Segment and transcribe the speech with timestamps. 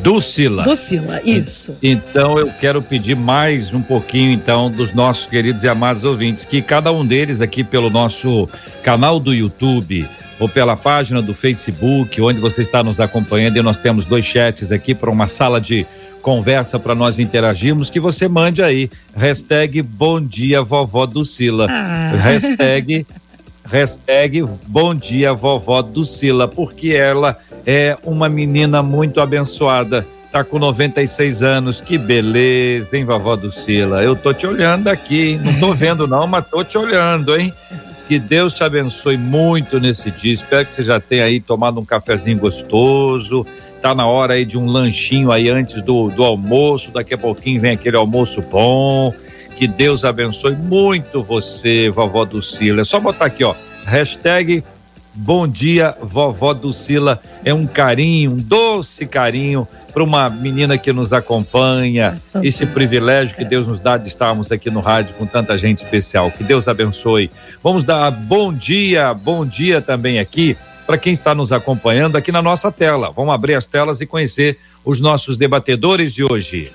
[0.00, 0.62] Dulcila.
[0.62, 1.76] Dulcila, isso.
[1.82, 6.62] Então eu quero pedir mais um pouquinho então dos nossos queridos e amados ouvintes que
[6.62, 8.48] cada um deles aqui pelo nosso
[8.84, 10.06] canal do YouTube
[10.38, 14.70] ou pela página do Facebook, onde você está nos acompanhando e nós temos dois chats
[14.70, 15.84] aqui para uma sala de
[16.20, 22.12] conversa para nós interagirmos, que você mande aí, hashtag bom dia vovó Ducila, ah.
[22.22, 23.06] hashtag,
[23.70, 31.42] hashtag bom dia vovó Ducila, porque ela é uma menina muito abençoada, tá com 96
[31.42, 36.26] anos, que beleza, hein vovó Ducila, eu tô te olhando aqui, não tô vendo não,
[36.26, 37.52] mas tô te olhando, hein,
[38.08, 40.32] que Deus te abençoe muito nesse dia.
[40.32, 43.46] Espero que você já tenha aí tomado um cafezinho gostoso,
[43.80, 47.60] tá na hora aí de um lanchinho aí antes do, do almoço, daqui a pouquinho
[47.60, 49.14] vem aquele almoço bom.
[49.60, 52.80] Que Deus abençoe muito você, vovó Ducila.
[52.80, 53.54] É só botar aqui, ó,
[53.84, 54.64] hashtag
[55.14, 57.20] Bom dia, vovó Ducila.
[57.44, 62.18] É um carinho, um doce carinho para uma menina que nos acompanha.
[62.42, 66.30] Esse privilégio que Deus nos dá de estarmos aqui no rádio com tanta gente especial.
[66.30, 67.30] Que Deus abençoe.
[67.62, 70.56] Vamos dar bom dia, bom dia também aqui
[70.86, 73.12] para quem está nos acompanhando aqui na nossa tela.
[73.14, 76.72] Vamos abrir as telas e conhecer os nossos debatedores de hoje.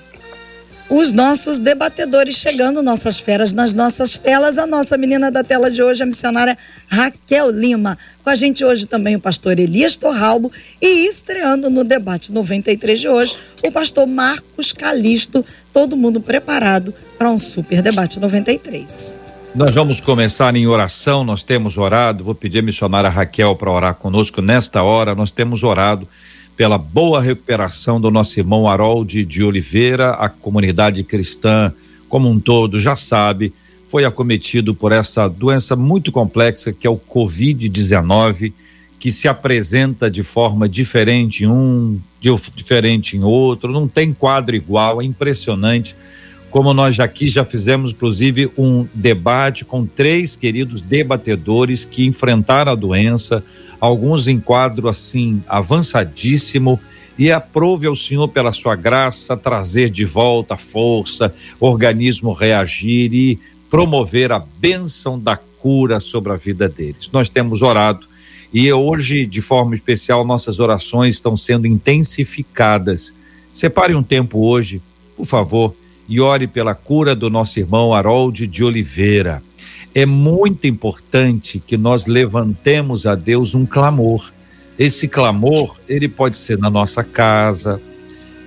[0.88, 4.56] Os nossos debatedores chegando, nossas feras nas nossas telas.
[4.56, 6.56] A nossa menina da tela de hoje, a missionária
[6.88, 7.98] Raquel Lima.
[8.22, 13.08] Com a gente hoje também o pastor Elias Torralbo e estreando no debate 93 de
[13.08, 15.44] hoje, o pastor Marcos Calisto.
[15.72, 19.18] Todo mundo preparado para um super debate 93.
[19.56, 23.94] Nós vamos começar em oração, nós temos orado, vou pedir a missionária Raquel para orar
[23.94, 26.06] conosco nesta hora, nós temos orado
[26.56, 31.72] pela boa recuperação do nosso irmão Harold de Oliveira, a comunidade cristã
[32.08, 33.52] como um todo já sabe,
[33.88, 38.52] foi acometido por essa doença muito complexa que é o Covid-19,
[38.98, 42.00] que se apresenta de forma diferente em um,
[42.54, 45.94] diferente em outro, não tem quadro igual, é impressionante
[46.56, 52.74] como nós aqui já fizemos, inclusive, um debate com três queridos debatedores que enfrentaram a
[52.74, 53.44] doença,
[53.80, 56.80] alguns em quadro assim avançadíssimo,
[57.18, 63.38] e aprove ao Senhor pela sua graça trazer de volta força, organismo reagir e
[63.70, 67.08] promover a bênção da cura sobre a vida deles.
[67.10, 68.06] Nós temos orado
[68.52, 73.14] e hoje, de forma especial, nossas orações estão sendo intensificadas.
[73.50, 74.82] Separe um tempo hoje,
[75.16, 75.74] por favor
[76.08, 79.42] e ore pela cura do nosso irmão Harold de Oliveira.
[79.96, 84.30] É muito importante que nós levantemos a Deus um clamor.
[84.78, 87.80] Esse clamor, ele pode ser na nossa casa,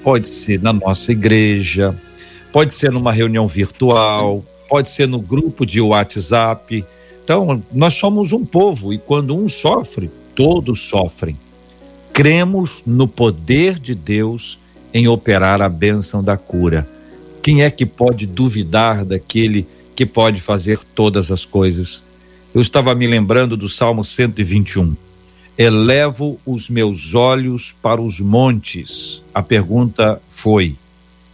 [0.03, 1.99] pode ser na nossa igreja,
[2.53, 6.85] pode ser numa reunião virtual, pode ser no grupo de WhatsApp.
[7.23, 11.35] Então, nós somos um povo e quando um sofre, todos sofrem.
[12.13, 14.59] Cremos no poder de Deus
[14.93, 16.87] em operar a bênção da cura.
[17.41, 19.65] Quem é que pode duvidar daquele
[19.99, 22.01] que pode fazer todas as coisas?
[22.55, 24.95] Eu estava me lembrando do Salmo 121.
[25.57, 29.21] Elevo os meus olhos para os montes.
[29.33, 30.77] A pergunta foi: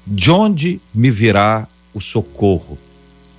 [0.07, 2.75] de onde me virá o socorro?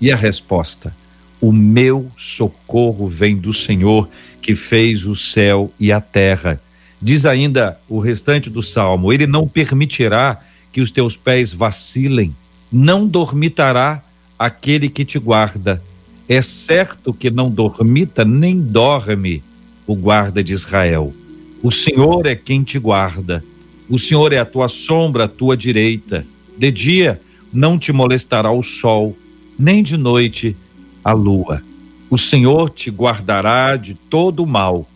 [0.01, 0.95] E a resposta:
[1.41, 4.09] o meu socorro vem do Senhor
[4.41, 6.61] que fez o céu e a terra.
[7.03, 10.41] Diz ainda o restante do salmo: Ele não permitirá
[10.71, 12.33] que os teus pés vacilem,
[12.71, 14.06] não dormitará
[14.39, 15.83] aquele que te guarda.
[16.29, 19.43] É certo que não dormita nem dorme
[19.87, 21.15] o guarda de Israel.
[21.63, 23.43] O Senhor é quem te guarda.
[23.89, 26.27] O Senhor é a tua sombra, a tua direita.
[26.59, 27.21] De dia
[27.53, 29.17] não te molestará o sol,
[29.59, 30.57] nem de noite
[31.05, 31.63] a lua.
[32.11, 34.87] O Senhor te guardará de todo o mal,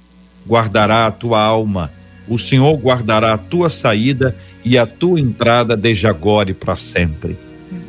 [0.46, 1.90] guardará a tua alma.
[2.28, 7.36] O Senhor guardará a tua saída e a tua entrada desde agora e para sempre.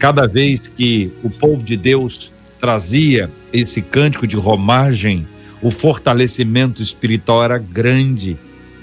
[0.01, 5.27] Cada vez que o povo de Deus trazia esse cântico de romagem,
[5.61, 8.35] o fortalecimento espiritual era grande,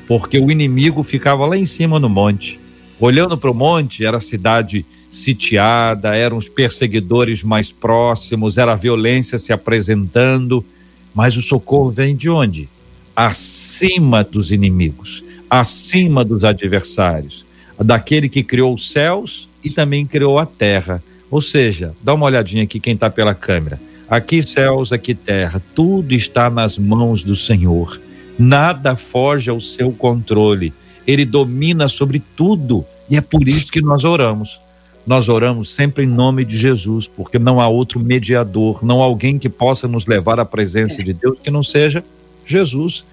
[0.07, 2.61] porque o inimigo ficava lá em cima no monte.
[3.01, 8.77] Olhando para o monte, era a cidade sitiada, eram os perseguidores mais próximos, era a
[8.77, 10.65] violência se apresentando,
[11.13, 12.69] mas o socorro vem de onde?
[13.17, 17.45] Acima dos inimigos, acima dos adversários,
[17.77, 21.03] daquele que criou os céus e também criou a terra.
[21.31, 23.81] Ou seja, dá uma olhadinha aqui quem está pela câmera.
[24.09, 28.01] Aqui céus, aqui terra, tudo está nas mãos do Senhor.
[28.39, 30.73] Nada foge ao seu controle.
[31.07, 34.61] Ele domina sobre tudo e é por isso que nós oramos.
[35.07, 39.39] Nós oramos sempre em nome de Jesus, porque não há outro mediador, não há alguém
[39.39, 42.05] que possa nos levar à presença de Deus que não seja
[42.45, 43.05] Jesus.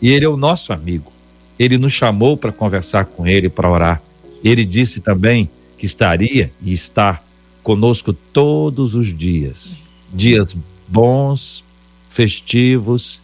[0.00, 1.12] E Ele é o nosso amigo.
[1.58, 4.02] Ele nos chamou para conversar com Ele, para orar.
[4.42, 7.20] Ele disse também que estaria e está
[7.62, 9.78] conosco todos os dias.
[10.12, 10.56] Dias
[10.86, 11.64] bons,
[12.08, 13.20] festivos,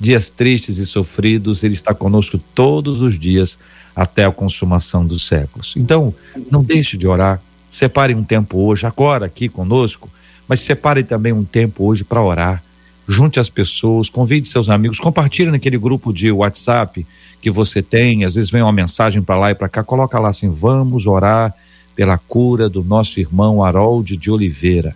[0.00, 3.58] dias tristes e sofridos, Ele está conosco todos os dias
[3.94, 5.74] até a consumação dos séculos.
[5.76, 6.14] Então,
[6.50, 7.40] não deixe de orar.
[7.70, 10.10] Separe um tempo hoje, agora aqui conosco,
[10.48, 12.62] mas separe também um tempo hoje para orar.
[13.06, 17.06] Junte as pessoas, convide seus amigos, compartilhe naquele grupo de WhatsApp
[17.40, 20.28] que você tem, às vezes vem uma mensagem para lá e para cá, coloca lá
[20.28, 21.54] assim: vamos orar
[21.94, 24.94] pela cura do nosso irmão Harold de Oliveira.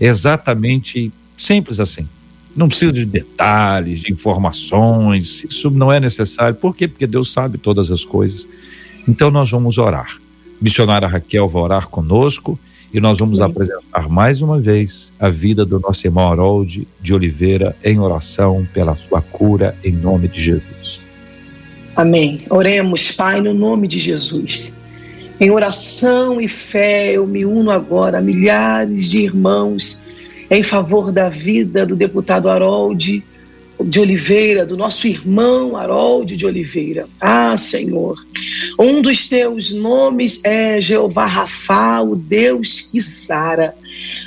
[0.00, 2.08] É exatamente simples assim.
[2.56, 6.56] Não precisa de detalhes, de informações, isso não é necessário.
[6.56, 6.88] Por quê?
[6.88, 8.48] Porque Deus sabe todas as coisas.
[9.06, 10.18] Então nós vamos orar.
[10.60, 12.58] Missionária Raquel vai orar conosco
[12.92, 13.44] e nós vamos Sim.
[13.44, 18.94] apresentar mais uma vez a vida do nosso irmão Harold de Oliveira em oração pela
[18.94, 21.00] sua cura, em nome de Jesus.
[21.94, 22.44] Amém.
[22.48, 24.74] Oremos, Pai, no nome de Jesus.
[25.40, 30.02] Em oração e fé, eu me uno agora a milhares de irmãos
[30.50, 33.22] em favor da vida do deputado Harold
[33.80, 37.06] de Oliveira, do nosso irmão Harold de Oliveira.
[37.20, 38.16] Ah, Senhor,
[38.76, 43.72] um dos teus nomes é Jeová Rafa, o Deus que sara.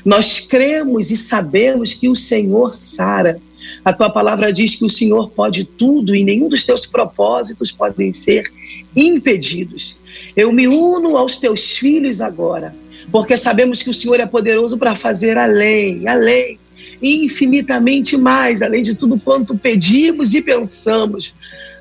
[0.06, 3.38] Nós cremos e sabemos que o Senhor sara.
[3.84, 8.14] A tua palavra diz que o Senhor pode tudo e nenhum dos teus propósitos podem
[8.14, 8.50] ser
[8.96, 10.00] impedidos.
[10.36, 12.76] Eu me uno aos teus filhos agora,
[13.12, 16.60] porque sabemos que o Senhor é poderoso para fazer além, além,
[17.02, 21.34] infinitamente mais, além de tudo quanto pedimos e pensamos,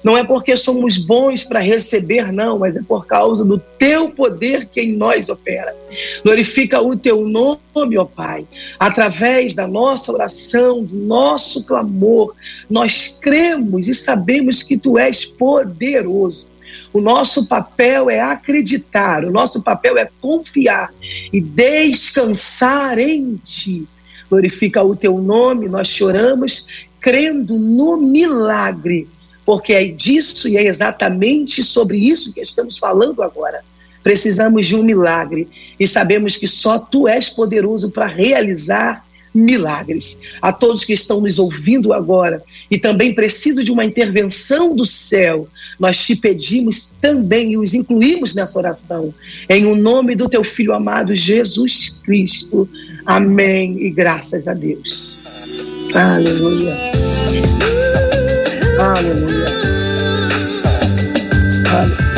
[0.02, 4.66] não é porque somos bons para receber, não, mas é por causa do teu poder
[4.66, 5.76] que em nós opera.
[6.24, 8.46] Glorifica o teu nome, ó Pai,
[8.78, 12.34] através da nossa oração, do nosso clamor.
[12.68, 16.48] Nós cremos e sabemos que tu és poderoso.
[16.92, 20.92] O nosso papel é acreditar, o nosso papel é confiar
[21.32, 23.86] e descansar em ti.
[24.28, 26.66] Glorifica o teu nome, nós choramos
[27.00, 29.08] crendo no milagre
[29.50, 33.64] porque é disso e é exatamente sobre isso que estamos falando agora.
[34.00, 35.48] Precisamos de um milagre
[35.78, 40.20] e sabemos que só tu és poderoso para realizar milagres.
[40.40, 45.48] A todos que estão nos ouvindo agora e também precisam de uma intervenção do céu,
[45.78, 49.14] nós te pedimos também e os incluímos nessa oração.
[49.48, 52.68] Em o nome do teu filho amado Jesus Cristo.
[53.06, 55.20] Amém e graças a Deus.
[55.94, 56.74] Aleluia.
[58.78, 59.46] Aleluia.
[61.70, 62.09] Aleluia.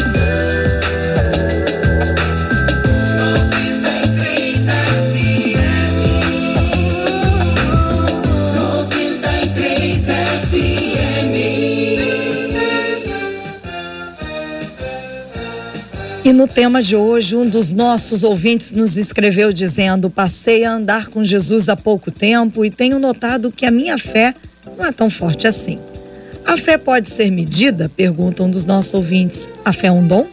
[16.42, 21.22] No tema de hoje, um dos nossos ouvintes nos escreveu dizendo: Passei a andar com
[21.22, 24.34] Jesus há pouco tempo e tenho notado que a minha fé
[24.76, 25.78] não é tão forte assim.
[26.44, 27.88] A fé pode ser medida?
[27.88, 29.48] Perguntam um dos nossos ouvintes.
[29.64, 30.26] A fé é um dom?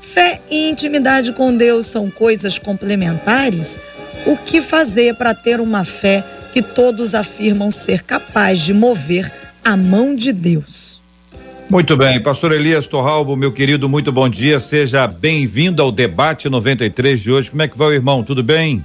[0.00, 3.78] Fé e intimidade com Deus são coisas complementares?
[4.24, 9.30] O que fazer para ter uma fé que todos afirmam ser capaz de mover
[9.62, 10.91] a mão de Deus?
[11.72, 14.60] Muito bem, pastor Elias Torralbo, meu querido, muito bom dia.
[14.60, 17.50] Seja bem-vindo ao debate 93 de hoje.
[17.50, 18.22] Como é que vai, irmão?
[18.22, 18.84] Tudo bem?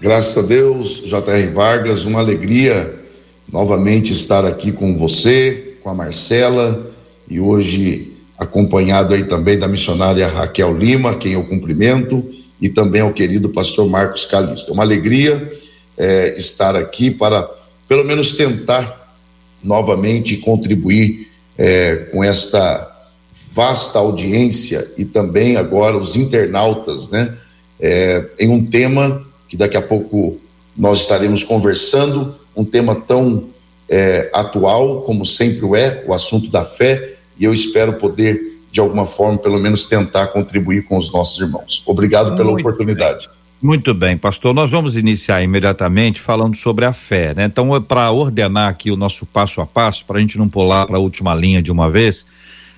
[0.00, 1.48] Graças a Deus, J.R.
[1.48, 2.90] Vargas, uma alegria
[3.52, 6.90] novamente estar aqui com você, com a Marcela
[7.28, 12.24] e hoje acompanhado aí também da missionária Raquel Lima, quem eu cumprimento,
[12.58, 14.70] e também ao querido pastor Marcos Calista.
[14.70, 15.52] É uma alegria
[15.98, 17.46] é, estar aqui para,
[17.86, 19.18] pelo menos, tentar
[19.62, 21.28] novamente contribuir
[21.60, 22.90] é, com esta
[23.52, 27.36] vasta audiência e também agora os internautas, né,
[27.78, 30.38] é, em um tema que daqui a pouco
[30.74, 33.50] nós estaremos conversando, um tema tão
[33.90, 38.40] é, atual como sempre o é, o assunto da fé, e eu espero poder,
[38.72, 41.82] de alguma forma, pelo menos tentar contribuir com os nossos irmãos.
[41.84, 43.26] Obrigado pela Muito oportunidade.
[43.26, 43.39] Bem.
[43.62, 44.54] Muito bem, pastor.
[44.54, 47.44] Nós vamos iniciar imediatamente falando sobre a fé, né?
[47.44, 50.86] Então, é para ordenar aqui o nosso passo a passo, para a gente não pular
[50.86, 52.24] para a última linha de uma vez,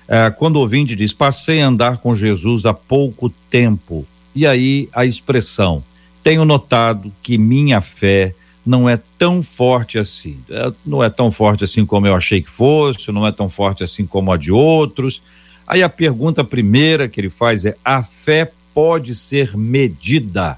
[0.09, 4.05] é, quando o ouvinte diz: passei a andar com Jesus há pouco tempo.
[4.35, 5.81] E aí a expressão:
[6.21, 8.35] tenho notado que minha fé
[8.65, 10.37] não é tão forte assim.
[10.49, 13.85] É, não é tão forte assim como eu achei que fosse, não é tão forte
[13.85, 15.21] assim como a de outros.
[15.65, 20.57] Aí a pergunta primeira que ele faz é: a fé pode ser medida?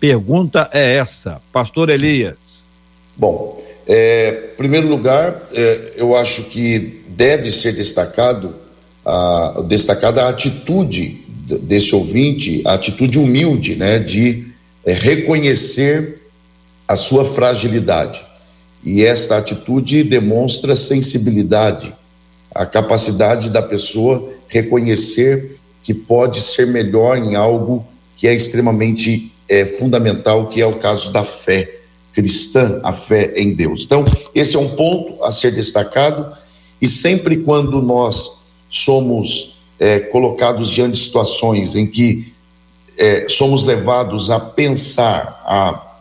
[0.00, 2.36] Pergunta é essa, Pastor Elias.
[3.14, 8.54] Bom, é, em primeiro lugar, é, eu acho que deve ser destacado
[9.04, 11.22] a, destacada a atitude
[11.62, 14.46] desse ouvinte, a atitude humilde, né, de
[14.86, 16.22] é, reconhecer
[16.88, 18.22] a sua fragilidade.
[18.82, 21.92] E esta atitude demonstra sensibilidade,
[22.54, 29.66] a capacidade da pessoa reconhecer que pode ser melhor em algo que é extremamente é,
[29.66, 31.80] fundamental, que é o caso da fé
[32.14, 33.82] cristã, a fé em Deus.
[33.82, 36.32] Então, esse é um ponto a ser destacado,
[36.80, 42.32] e sempre quando nós somos é, colocados diante de situações em que
[42.96, 45.98] é, somos levados a pensar, a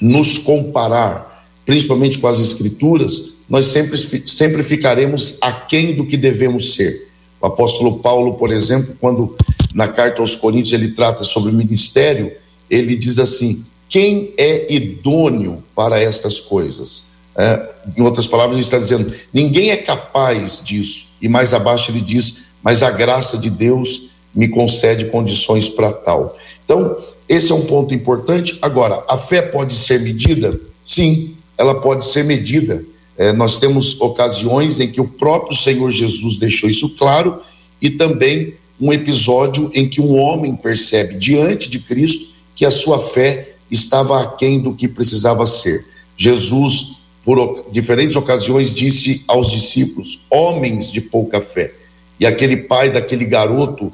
[0.00, 7.08] nos comparar, principalmente com as Escrituras, nós sempre, sempre ficaremos aquém do que devemos ser.
[7.40, 9.34] O apóstolo Paulo, por exemplo, quando
[9.74, 12.32] na carta aos Coríntios ele trata sobre o ministério,
[12.70, 17.04] ele diz assim: quem é idôneo para estas coisas?
[17.36, 21.08] É, em outras palavras, ele está dizendo: ninguém é capaz disso.
[21.20, 26.38] E mais abaixo ele diz: mas a graça de Deus me concede condições para tal.
[26.64, 26.96] Então,
[27.28, 28.58] esse é um ponto importante.
[28.62, 30.58] Agora, a fé pode ser medida?
[30.84, 32.84] Sim, ela pode ser medida.
[33.18, 37.42] É, nós temos ocasiões em que o próprio Senhor Jesus deixou isso claro
[37.82, 42.29] e também um episódio em que um homem percebe diante de Cristo
[42.60, 45.86] que a sua fé estava aquém do que precisava ser.
[46.14, 51.72] Jesus, por diferentes ocasiões, disse aos discípulos: homens de pouca fé.
[52.20, 53.90] E aquele pai daquele garoto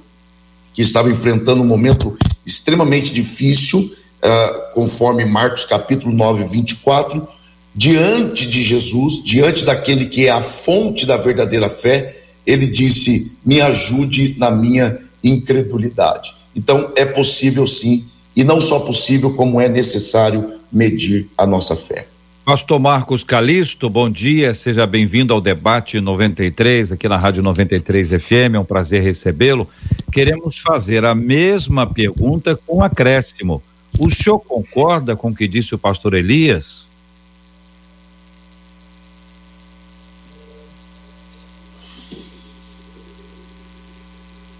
[0.75, 7.25] que estava enfrentando um momento extremamente difícil, uh, conforme Marcos capítulo 9, 24,
[7.73, 13.61] diante de Jesus, diante daquele que é a fonte da verdadeira fé, ele disse: Me
[13.61, 16.35] ajude na minha incredulidade.
[16.57, 18.05] Então, é possível sim
[18.37, 22.07] e não só possível, como é necessário medir a nossa fé.
[22.45, 28.55] Pastor Marcos Calisto, bom dia, seja bem-vindo ao debate 93 aqui na Rádio 93 FM,
[28.55, 29.69] é um prazer recebê-lo.
[30.12, 33.61] Queremos fazer a mesma pergunta com acréscimo.
[33.99, 36.87] O senhor concorda com o que disse o pastor Elias?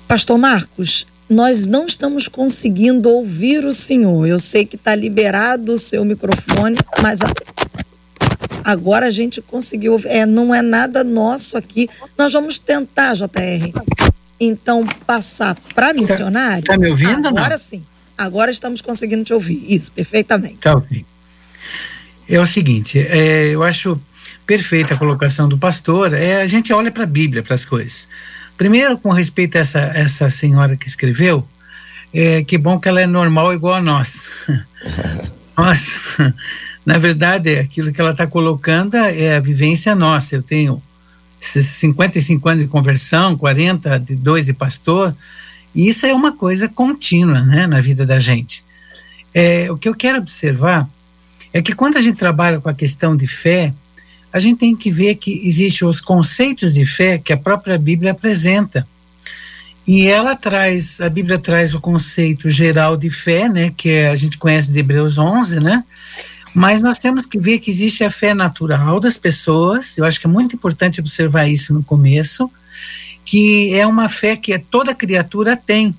[0.09, 4.26] Pastor Marcos, nós não estamos conseguindo ouvir o senhor.
[4.26, 7.33] Eu sei que está liberado o seu microfone, mas a...
[8.64, 10.00] agora a gente conseguiu.
[10.04, 11.88] É, não é nada nosso aqui.
[12.16, 13.73] Nós vamos tentar, JR.
[14.38, 16.61] Então, passar para missionário.
[16.61, 17.26] Está tá me ouvindo?
[17.26, 17.59] Agora não?
[17.59, 17.83] sim.
[18.16, 19.64] Agora estamos conseguindo te ouvir.
[19.68, 20.59] Isso, perfeitamente.
[20.59, 21.04] Tá ok.
[22.28, 24.00] É o seguinte, é, eu acho
[24.47, 26.12] perfeita a colocação do pastor.
[26.12, 28.09] É, a gente olha para a Bíblia, para as coisas.
[28.57, 31.47] Primeiro, com respeito a essa, essa senhora que escreveu,
[32.13, 34.25] é, que bom que ela é normal igual a nós.
[35.57, 36.01] nós,
[36.85, 40.35] na verdade, aquilo que ela está colocando é a vivência nossa.
[40.35, 40.83] Eu tenho
[41.39, 45.15] 55 anos de conversão, 40 de dois de pastor,
[45.75, 48.65] E isso é uma coisa contínua, né, na vida da gente.
[49.35, 50.89] É, o que eu quero observar
[51.53, 53.75] é que quando a gente trabalha com a questão de fé,
[54.37, 58.11] a gente tem que ver que existem os conceitos de fé que a própria Bíblia
[58.11, 58.87] apresenta.
[59.87, 64.16] E ela traz, a Bíblia traz o conceito geral de fé, né, que é, a
[64.16, 65.83] gente conhece de Hebreus 11, né?
[66.55, 70.26] Mas nós temos que ver que existe a fé natural das pessoas, eu acho que
[70.26, 72.50] é muito importante observar isso no começo,
[73.25, 75.95] que é uma fé que toda criatura tem,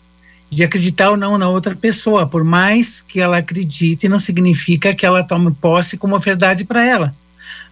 [0.51, 5.08] de acreditar ou não na outra pessoa, por mais que ela acredite, não significa que
[5.08, 7.15] ela tome posse como verdade para ela.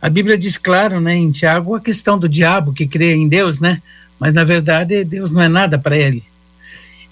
[0.06, 3.60] A Bíblia diz claro, né, em Tiago, a questão do diabo que crê em Deus,
[3.60, 3.82] né?
[4.20, 6.24] Mas na verdade Deus não é nada para ele.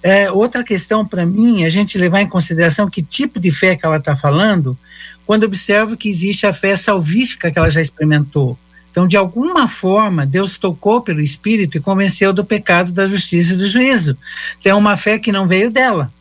[0.04, 3.76] É, outra questão para mim é a gente levar em consideração que tipo de fé
[3.76, 4.78] que ela está falando,
[5.26, 8.56] quando observa que existe a fé salvífica que ela já experimentou.
[8.92, 13.58] Então, de alguma forma, Deus tocou pelo Espírito e convenceu do pecado, da justiça e
[13.58, 14.16] do juízo.
[14.60, 16.14] Então, é uma fé que não veio dela,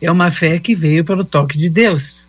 [0.00, 2.24] é uma fé que veio pelo toque de Deus.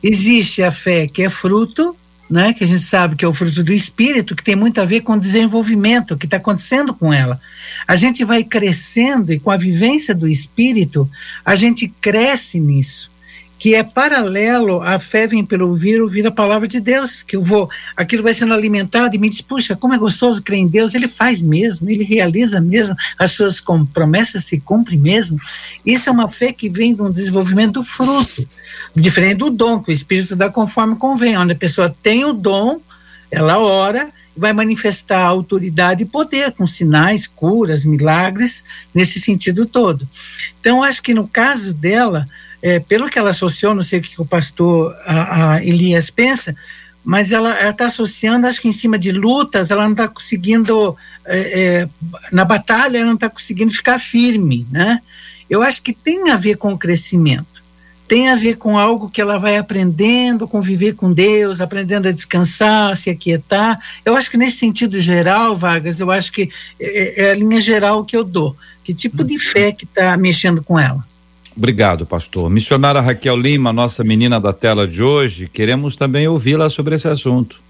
[0.00, 1.97] Existe a fé que é fruto,
[2.28, 4.84] né, que a gente sabe que é o fruto do Espírito, que tem muito a
[4.84, 7.40] ver com o desenvolvimento que está acontecendo com ela.
[7.86, 11.08] A gente vai crescendo e com a vivência do Espírito,
[11.44, 13.10] a gente cresce nisso
[13.58, 17.42] que é paralelo à fé vem pelo ouvir, ouvir a palavra de Deus, que eu
[17.42, 20.94] vou, aquilo vai sendo alimentado e me diz, puxa, como é gostoso crer em Deus,
[20.94, 23.60] ele faz mesmo, ele realiza mesmo, as suas
[23.92, 25.40] promessas se cumprem mesmo.
[25.84, 28.48] Isso é uma fé que vem de um desenvolvimento do fruto,
[28.98, 32.80] diferente do dom, que o Espírito dá conforme convém, onde a pessoa tem o dom,
[33.30, 38.64] ela ora, vai manifestar autoridade e poder com sinais, curas, milagres,
[38.94, 40.08] nesse sentido todo.
[40.60, 42.26] Então, acho que no caso dela,
[42.62, 46.54] é, pelo que ela associou, não sei o que o pastor a, a Elias pensa,
[47.04, 51.38] mas ela está associando, acho que em cima de lutas, ela não está conseguindo, é,
[51.60, 51.88] é,
[52.30, 55.00] na batalha, ela não está conseguindo ficar firme, né?
[55.48, 57.62] Eu acho que tem a ver com o crescimento,
[58.08, 62.96] tem a ver com algo que ela vai aprendendo, conviver com Deus, aprendendo a descansar,
[62.96, 63.78] se aquietar.
[64.02, 66.48] Eu acho que nesse sentido geral, Vargas, eu acho que
[66.80, 68.56] é, é a linha geral que eu dou.
[68.82, 71.04] Que tipo de fé que está mexendo com ela?
[71.54, 72.48] Obrigado, pastor.
[72.48, 77.60] Missionária Raquel Lima, nossa menina da tela de hoje, queremos também ouvi-la sobre esse assunto.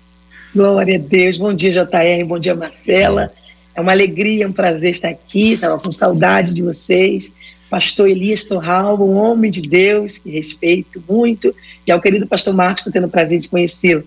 [0.55, 1.37] Glória a Deus.
[1.37, 2.25] Bom dia, JR.
[2.27, 3.33] Bom dia, Marcela.
[3.75, 5.55] É uma alegria, um prazer estar aqui.
[5.55, 7.33] Estava com saudade de vocês.
[7.69, 11.55] Pastor Elias Torral, um homem de Deus que respeito muito,
[11.87, 14.05] e ao querido pastor Marcos, estou tendo o prazer de conhecê-lo.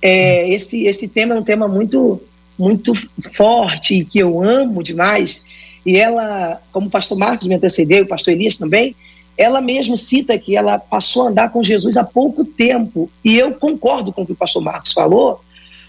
[0.00, 2.20] É, esse, esse tema é um tema muito,
[2.58, 2.92] muito
[3.34, 5.44] forte e que eu amo demais.
[5.84, 8.94] E ela, como o pastor Marcos me antecedeu, o pastor Elias também,
[9.36, 13.10] ela mesma cita que ela passou a andar com Jesus há pouco tempo.
[13.24, 15.40] E eu concordo com o que o pastor Marcos falou,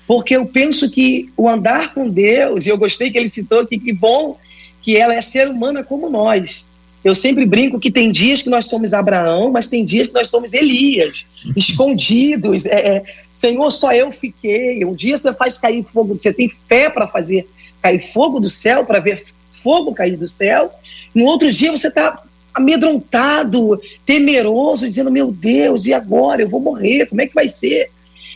[0.07, 3.79] porque eu penso que o andar com Deus, e eu gostei que ele citou que
[3.79, 4.37] que bom
[4.81, 6.68] que ela é ser humana como nós.
[7.03, 10.27] Eu sempre brinco que tem dias que nós somos Abraão, mas tem dias que nós
[10.27, 12.65] somos Elias, escondidos.
[12.65, 14.83] É, é, Senhor, só eu fiquei.
[14.83, 17.47] Um dia você faz cair fogo, você tem fé para fazer
[17.81, 20.71] cair fogo do céu, para ver fogo cair do céu.
[21.15, 22.21] No outro dia você está
[22.53, 26.41] amedrontado, temeroso, dizendo: Meu Deus, e agora?
[26.41, 27.89] Eu vou morrer, como é que vai ser?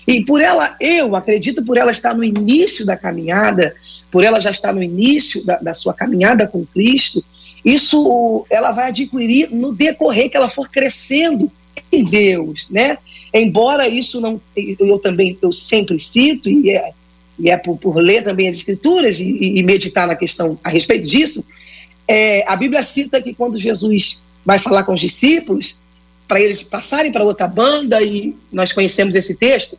[0.08, 3.73] E por ela, eu acredito, por ela estar no início da caminhada,
[4.12, 7.23] por ela já estar no início da, da sua caminhada com Cristo,
[7.63, 11.52] isso ela vai adquirir no decorrer que ela for crescendo
[11.91, 12.97] em Deus, né?
[13.34, 16.91] Embora isso não, eu também, eu sempre cito, e é,
[17.39, 21.08] e é por, por ler também as escrituras e, e meditar na questão a respeito
[21.08, 21.43] disso,
[22.08, 25.78] é, a Bíblia cita que quando Jesus vai falar com os discípulos,
[26.28, 29.78] para eles passarem para outra banda, e nós conhecemos esse texto,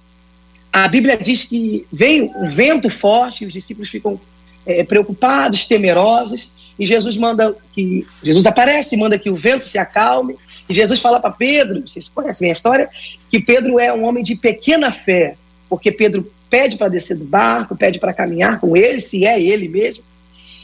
[0.72, 4.20] a Bíblia diz que veio um vento forte, os discípulos ficam
[4.66, 10.36] é, preocupados, temerosos, e Jesus manda que Jesus aparece, manda que o vento se acalme,
[10.68, 12.88] e Jesus fala para Pedro, vocês conhecem a história,
[13.30, 15.36] que Pedro é um homem de pequena fé,
[15.68, 19.68] porque Pedro pede para descer do barco, pede para caminhar com ele, se é ele
[19.68, 20.04] mesmo,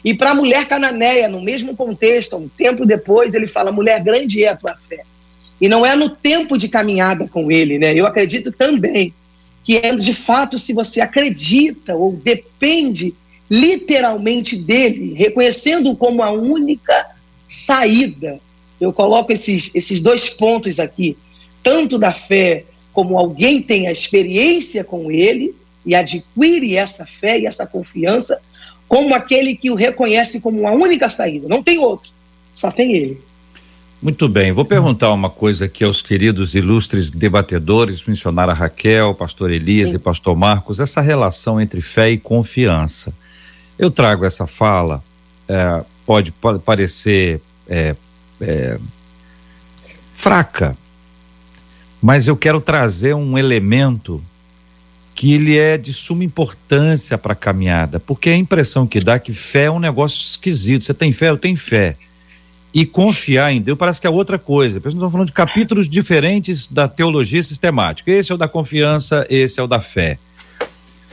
[0.05, 4.45] e para a mulher cananeia, no mesmo contexto, um tempo depois, ele fala: mulher, grande
[4.45, 5.03] é a tua fé.
[5.61, 7.93] E não é no tempo de caminhada com ele, né?
[7.95, 9.13] Eu acredito também
[9.63, 13.15] que é de fato se você acredita ou depende
[13.51, 17.07] literalmente dele, reconhecendo-o como a única
[17.49, 18.39] saída.
[18.81, 21.19] Eu coloco esses, esses dois pontos aqui,
[21.63, 27.47] tanto da fé como alguém tem a experiência com ele e adquire essa fé e
[27.47, 28.39] essa confiança,
[28.87, 31.49] como aquele que o reconhece como a única saída.
[31.49, 32.11] Não tem outro,
[32.55, 33.21] só tem ele.
[34.03, 39.91] Muito bem, vou perguntar uma coisa aqui aos queridos ilustres debatedores, missionária Raquel, pastor Elias
[39.91, 39.97] Sim.
[39.97, 43.13] e pastor Marcos, essa relação entre fé e confiança.
[43.81, 45.03] Eu trago essa fala,
[45.49, 46.35] é, pode,
[46.67, 47.97] parecer é,
[48.39, 48.79] é,
[50.13, 50.77] fraca.
[52.03, 54.23] Mas eu quero trazer um elemento
[55.15, 59.19] que ele é de suma importância para a caminhada, porque a impressão que dá é
[59.19, 60.85] que fé é um negócio esquisito.
[60.85, 61.31] Você tem fé?
[61.31, 61.97] Eu tenho fé.
[62.75, 64.75] E confiar em Deus parece que é outra coisa.
[64.75, 68.11] Nós estamos falando de capítulos diferentes da teologia sistemática.
[68.11, 70.19] Esse é o da confiança, esse é o da fé.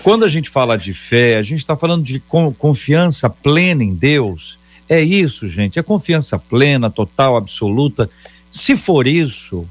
[0.04, 2.20] Quando a gente fala de fé, a gente está falando de
[2.58, 4.58] confiança plena em Deus.
[4.88, 8.10] É isso, gente, é confiança plena, total, absoluta.
[8.52, 9.68] Se for isso,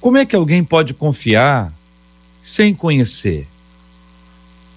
[0.00, 1.72] como é que alguém pode confiar
[2.42, 3.46] sem conhecer?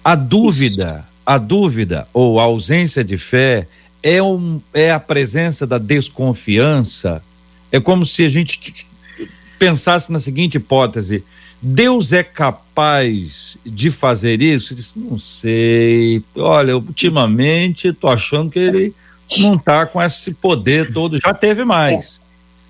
[0.04, 3.66] A dúvida, a dúvida ou a ausência de fé
[4.02, 7.22] é, um, é a presença da desconfiança.
[7.70, 8.86] É como se a gente
[9.58, 11.24] pensasse na seguinte hipótese:
[11.62, 14.74] Deus é capaz de fazer isso?
[14.74, 16.22] disse, não sei.
[16.34, 18.94] Olha, ultimamente estou achando que ele
[19.38, 21.20] não está com esse poder todo.
[21.20, 22.20] Já teve mais.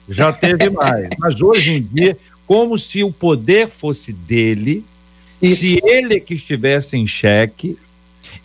[0.09, 1.09] Já teve mais.
[1.18, 4.85] Mas hoje em dia, como se o poder fosse dele
[5.42, 5.57] isso.
[5.57, 7.76] Se ele que estivesse em xeque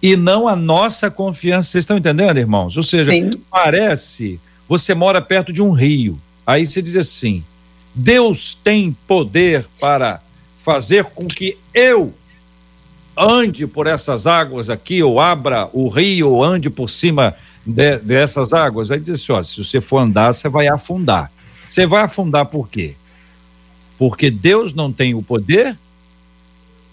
[0.01, 1.69] e não a nossa confiança.
[1.69, 2.75] Vocês estão entendendo, irmãos?
[2.75, 3.31] Ou seja, Sim.
[3.51, 6.19] parece você mora perto de um rio.
[6.45, 7.43] Aí você diz assim:
[7.93, 10.21] Deus tem poder para
[10.67, 12.13] fazer com que eu
[13.15, 17.33] ande por essas águas aqui, ou abra o rio, ou ande por cima
[17.65, 18.91] de, dessas águas.
[18.91, 21.31] Aí diz assim: ó, se você for andar, você vai afundar.
[21.69, 22.95] Você vai afundar por quê?
[23.97, 25.77] Porque Deus não tem o poder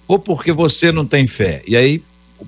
[0.06, 1.60] ou porque você não tem fé?
[1.66, 2.00] E aí,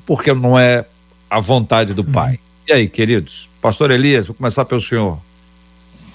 [0.07, 0.85] porque não é
[1.29, 2.39] a vontade do Pai?
[2.69, 3.49] E aí, queridos?
[3.61, 5.19] Pastor Elias, vou começar pelo senhor.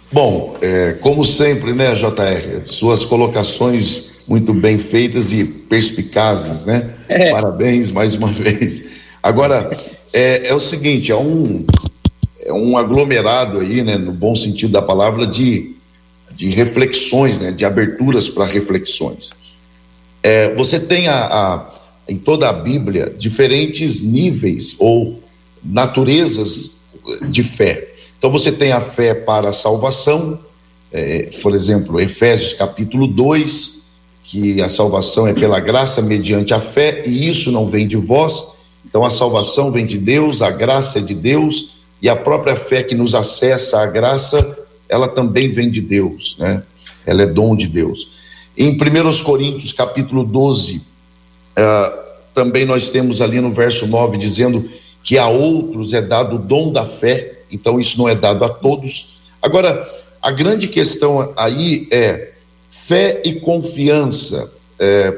[0.10, 2.65] Bom, é, como sempre, né, JR?
[2.65, 6.89] Suas colocações muito bem feitas e perspicazes, né?
[7.10, 7.32] É.
[7.32, 8.86] Parabéns mais uma vez.
[9.22, 9.78] Agora,
[10.13, 11.65] é, é, o seguinte: é um,
[12.39, 15.76] é um aglomerado aí, né, no bom sentido da palavra, de,
[16.32, 19.32] de reflexões, né, de aberturas para reflexões.
[20.24, 21.76] É, você tem a, a,
[22.08, 25.22] em toda a Bíblia diferentes níveis ou
[25.62, 26.84] naturezas
[27.30, 27.89] de fé.
[28.17, 30.39] Então você tem a fé para a salvação,
[30.94, 33.81] é, por exemplo, Efésios capítulo 2,
[34.32, 38.54] que a salvação é pela graça mediante a fé, e isso não vem de vós.
[38.86, 42.82] Então a salvação vem de Deus, a graça é de Deus, e a própria fé
[42.82, 46.63] que nos acessa à graça, ela também vem de Deus, né?
[47.06, 48.22] Ela é dom de Deus.
[48.58, 50.82] Em 1 Coríntios, capítulo 12, uh,
[51.58, 54.70] ah, também nós temos ali no verso 9 dizendo
[55.04, 58.50] que a outros é dado o dom da fé, então isso não é dado a
[58.50, 59.20] todos.
[59.41, 59.89] Agora,
[60.22, 62.31] a grande questão aí é
[62.91, 64.51] fé e confiança.
[64.77, 65.17] É,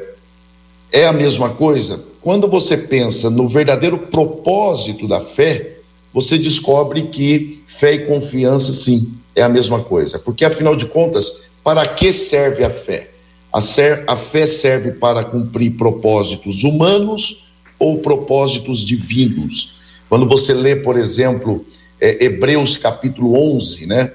[0.92, 2.00] é a mesma coisa?
[2.22, 5.78] Quando você pensa no verdadeiro propósito da fé,
[6.14, 10.20] você descobre que fé e confiança, sim, é a mesma coisa.
[10.20, 13.10] Porque, afinal de contas, para que serve a fé?
[13.52, 19.82] A, ser, a fé serve para cumprir propósitos humanos ou propósitos divinos.
[20.08, 21.66] Quando você lê, por exemplo,
[22.00, 24.12] é, Hebreus capítulo 11, né,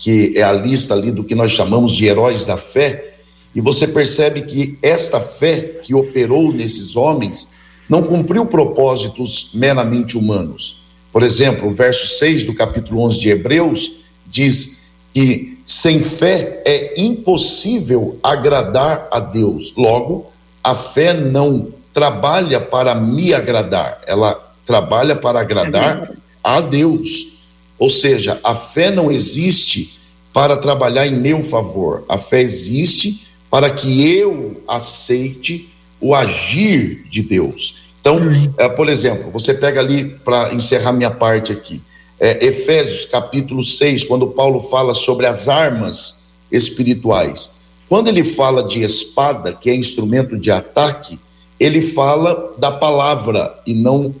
[0.00, 3.14] que é a lista ali do que nós chamamos de heróis da fé,
[3.54, 7.48] e você percebe que esta fé que operou nesses homens
[7.88, 10.82] não cumpriu propósitos meramente humanos.
[11.12, 13.92] Por exemplo, o verso 6 do capítulo 11 de Hebreus
[14.26, 14.78] diz
[15.12, 19.74] que sem fé é impossível agradar a Deus.
[19.76, 20.30] Logo,
[20.62, 24.34] a fé não trabalha para me agradar, ela
[24.64, 27.39] trabalha para agradar a Deus.
[27.80, 29.98] Ou seja, a fé não existe
[30.34, 37.22] para trabalhar em meu favor, a fé existe para que eu aceite o agir de
[37.22, 37.80] Deus.
[38.00, 38.18] Então,
[38.58, 41.82] é, por exemplo, você pega ali, para encerrar minha parte aqui,
[42.20, 47.52] é, Efésios capítulo 6, quando Paulo fala sobre as armas espirituais.
[47.88, 51.18] Quando ele fala de espada, que é instrumento de ataque,
[51.58, 54.14] ele fala da palavra e não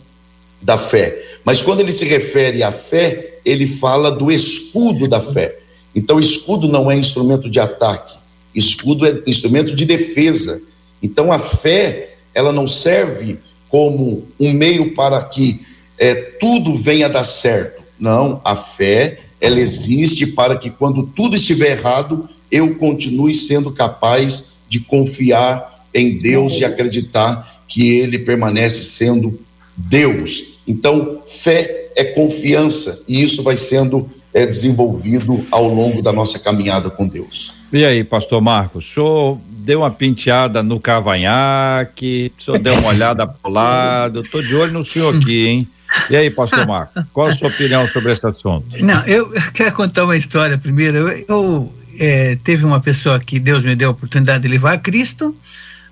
[0.62, 1.22] da fé.
[1.44, 5.58] Mas quando ele se refere à fé, ele fala do escudo da fé.
[5.94, 8.16] Então, escudo não é instrumento de ataque,
[8.54, 10.62] escudo é instrumento de defesa.
[11.02, 15.60] Então, a fé, ela não serve como um meio para que
[15.98, 17.82] é, tudo venha dar certo.
[17.98, 24.52] Não, a fé, ela existe para que quando tudo estiver errado, eu continue sendo capaz
[24.68, 29.38] de confiar em Deus e acreditar que ele permanece sendo
[29.76, 30.58] Deus.
[30.66, 36.88] Então, fé é confiança e isso vai sendo é, desenvolvido ao longo da nossa caminhada
[36.88, 37.54] com Deus.
[37.72, 42.88] E aí, pastor Marcos, o senhor deu uma penteada no cavanhaque, o senhor deu uma
[42.88, 45.68] olhada para o lado, estou de olho no senhor aqui, hein?
[46.08, 48.66] E aí, pastor Marco, qual a sua opinião sobre esse assunto?
[48.82, 50.96] Não, eu, eu quero contar uma história primeiro.
[50.96, 54.78] Eu, eu é, teve uma pessoa que Deus me deu a oportunidade de levar a
[54.78, 55.36] Cristo.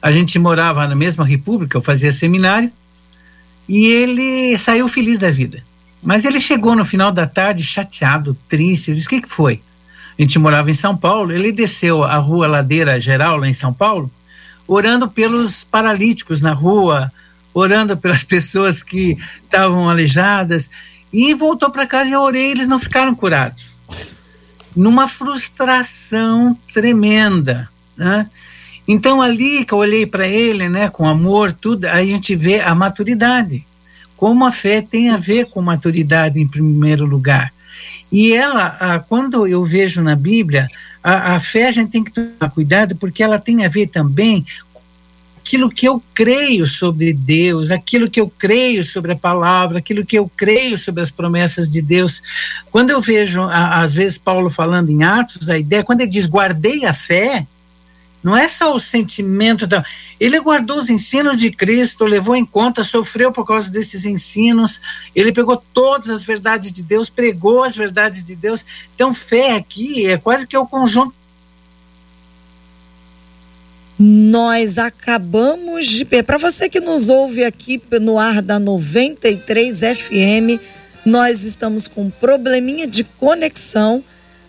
[0.01, 2.71] A gente morava na mesma república, eu fazia seminário,
[3.69, 5.63] e ele saiu feliz da vida.
[6.03, 8.91] Mas ele chegou no final da tarde chateado, triste.
[8.91, 9.61] Eu disse: O que, que foi?
[10.19, 11.33] A gente morava em São Paulo.
[11.33, 14.11] Ele desceu a rua Ladeira Geral, lá em São Paulo,
[14.67, 17.13] orando pelos paralíticos na rua,
[17.53, 20.71] orando pelas pessoas que estavam aleijadas.
[21.13, 23.79] E voltou para casa e eu orei, eles não ficaram curados.
[24.77, 27.69] Numa frustração tremenda.
[27.97, 28.29] Né?
[28.87, 32.75] Então, ali que eu olhei para ele, né, com amor, tudo, a gente vê a
[32.75, 33.65] maturidade
[34.19, 37.53] como a fé tem a ver com maturidade em primeiro lugar.
[38.11, 40.69] E ela, quando eu vejo na Bíblia,
[41.03, 44.45] a, a fé a gente tem que tomar cuidado porque ela tem a ver também
[44.73, 44.83] com
[45.39, 50.19] aquilo que eu creio sobre Deus, aquilo que eu creio sobre a palavra, aquilo que
[50.19, 52.21] eu creio sobre as promessas de Deus.
[52.73, 56.85] Quando eu vejo, às vezes, Paulo falando em Atos, a ideia, quando ele diz guardei
[56.85, 57.47] a fé,
[58.23, 59.85] não é só o sentimento da.
[60.19, 64.81] Ele guardou os ensinos de Cristo, levou em conta, sofreu por causa desses ensinos.
[65.15, 68.65] Ele pegou todas as verdades de Deus, pregou as verdades de Deus.
[68.95, 71.15] Então, fé aqui é quase que o conjunto.
[73.97, 76.05] Nós acabamos de.
[76.05, 80.61] Para você que nos ouve aqui no ar da 93 FM,
[81.05, 84.03] nós estamos com um probleminha de conexão.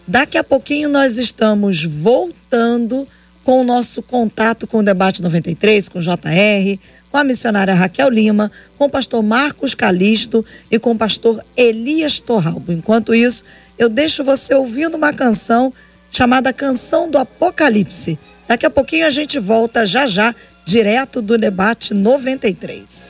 [0.08, 3.08] Daqui a pouquinho nós estamos voltando
[3.50, 8.08] com o nosso contato com o Debate 93, com o JR, com a missionária Raquel
[8.08, 12.72] Lima, com o pastor Marcos Calisto e com o pastor Elias Torralbo.
[12.72, 13.44] Enquanto isso,
[13.76, 15.74] eu deixo você ouvindo uma canção
[16.12, 18.20] chamada Canção do Apocalipse.
[18.48, 23.10] Daqui a pouquinho a gente volta já já, direto do Debate 93.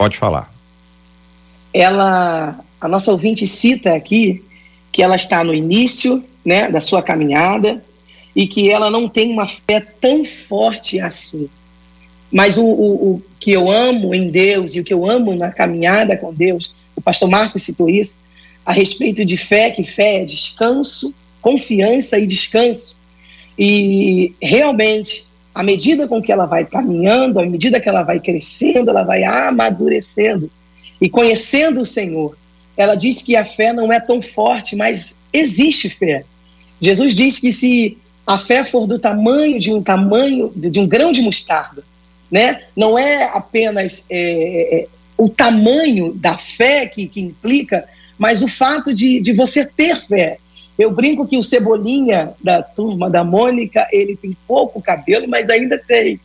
[0.00, 0.50] Pode falar.
[1.74, 4.42] Ela, a nossa ouvinte cita aqui
[4.90, 7.84] que ela está no início né, da sua caminhada
[8.34, 11.50] e que ela não tem uma fé tão forte assim.
[12.32, 15.52] Mas o, o, o, que eu amo em Deus e o que eu amo na
[15.52, 18.22] caminhada com Deus, o pastor Marcos citou isso,
[18.64, 22.96] a respeito de fé, que fé é descanso, confiança e descanso.
[23.58, 28.90] E realmente à medida com que ela vai caminhando, à medida que ela vai crescendo,
[28.90, 30.50] ela vai amadurecendo
[31.00, 32.36] e conhecendo o Senhor.
[32.76, 36.24] Ela diz que a fé não é tão forte, mas existe fé.
[36.80, 41.10] Jesus disse que se a fé for do tamanho de um tamanho de um grão
[41.10, 41.82] de mostarda,
[42.30, 42.62] né?
[42.76, 47.84] Não é apenas é, é, é, o tamanho da fé que, que implica,
[48.16, 50.38] mas o fato de, de você ter fé,
[50.80, 55.78] eu brinco que o Cebolinha da turma da Mônica, ele tem pouco cabelo, mas ainda
[55.78, 56.18] tem.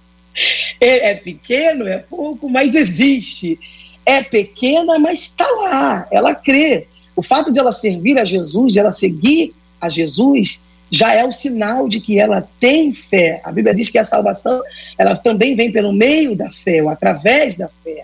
[0.80, 3.60] é, é pequeno, é pouco, mas existe.
[4.06, 6.08] É pequena, mas está lá.
[6.10, 6.88] Ela crê.
[7.18, 11.34] O fato de ela servir a Jesus, de ela seguir a Jesus, já é o
[11.34, 13.42] sinal de que ela tem fé.
[13.44, 14.62] A Bíblia diz que a salvação
[14.98, 18.04] ela também vem pelo meio da fé, ou através da fé.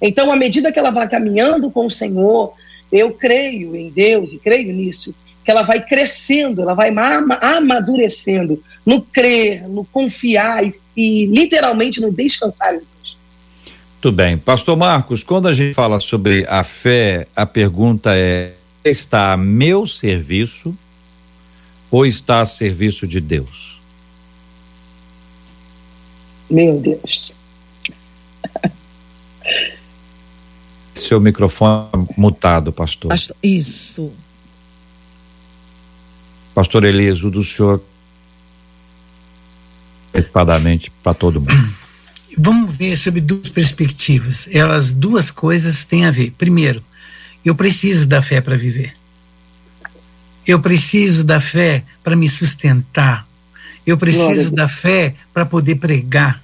[0.00, 2.54] Então, à medida que ela vai caminhando com o Senhor,
[2.92, 5.12] eu creio em Deus e creio nisso,
[5.48, 6.92] que ela vai crescendo, ela vai
[7.40, 13.16] amadurecendo no crer, no confiar e, e literalmente no descansar em Deus.
[13.98, 14.36] Tudo bem.
[14.36, 18.52] Pastor Marcos, quando a gente fala sobre a fé, a pergunta é:
[18.84, 20.76] está a meu serviço
[21.90, 23.80] ou está a serviço de Deus?
[26.50, 27.38] Meu Deus.
[30.94, 33.08] Seu microfone mutado, pastor.
[33.08, 34.12] pastor isso.
[36.58, 37.80] Pastor Elias, o do senhor
[40.12, 41.72] espadamente para todo mundo.
[42.36, 44.48] Vamos ver sobre duas perspectivas.
[44.50, 46.32] Elas duas coisas têm a ver.
[46.36, 46.82] Primeiro,
[47.44, 48.92] eu preciso da fé para viver.
[50.44, 53.24] Eu preciso da fé para me sustentar.
[53.86, 56.42] Eu preciso da fé para poder pregar.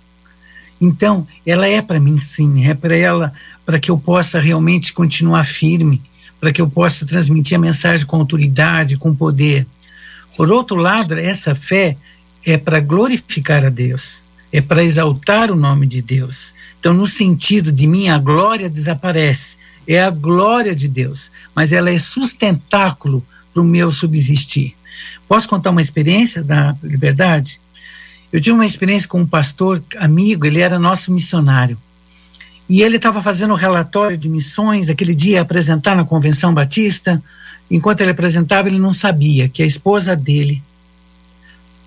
[0.80, 3.32] Então, ela é para mim sim, é para ela,
[3.66, 6.00] para que eu possa realmente continuar firme,
[6.38, 9.66] para que eu possa transmitir a mensagem com autoridade, com poder.
[10.36, 11.96] Por outro lado, essa fé
[12.44, 14.20] é para glorificar a Deus,
[14.52, 16.52] é para exaltar o nome de Deus.
[16.78, 21.98] Então, no sentido de minha glória desaparece, é a glória de Deus, mas ela é
[21.98, 24.74] sustentáculo para o meu subsistir.
[25.28, 27.60] Posso contar uma experiência da liberdade?
[28.32, 31.78] Eu tive uma experiência com um pastor amigo, ele era nosso missionário.
[32.68, 37.22] E ele estava fazendo um relatório de missões, aquele dia apresentar na Convenção Batista.
[37.70, 40.62] Enquanto ele apresentava, ele não sabia que a esposa dele,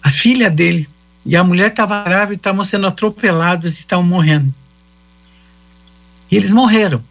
[0.02, 0.88] a filha dele
[1.26, 4.54] e a mulher estava grávida estavam sendo atropelados e estavam morrendo.
[6.32, 7.04] E eles morreram.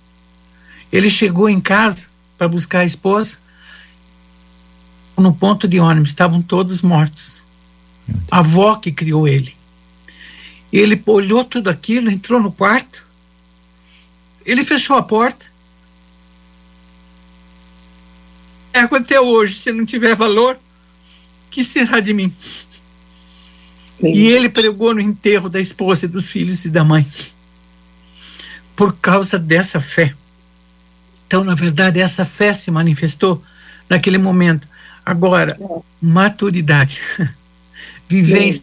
[0.92, 2.06] Ele chegou em casa
[2.38, 3.38] para buscar a esposa.
[5.16, 7.42] No ponto de ônibus estavam todos mortos.
[8.30, 9.54] A avó que criou ele.
[10.72, 13.04] Ele olhou tudo aquilo, entrou no quarto.
[14.44, 15.46] Ele fechou a porta.
[18.76, 20.58] É, até hoje, se não tiver valor,
[21.50, 22.30] que será de mim?
[23.98, 24.12] Sim.
[24.12, 27.06] E ele pregou no enterro da esposa e dos filhos e da mãe.
[28.76, 30.14] Por causa dessa fé.
[31.26, 33.42] Então, na verdade, essa fé se manifestou
[33.88, 34.68] naquele momento.
[35.04, 35.58] Agora,
[36.02, 37.00] maturidade.
[38.06, 38.62] vivência,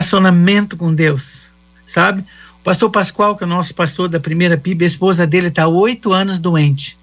[0.00, 1.46] relacionamento com Deus,
[1.86, 2.24] sabe?
[2.60, 5.68] O pastor Pascoal, que é o nosso pastor da primeira PIB, a esposa dele está
[5.68, 6.98] oito anos doente.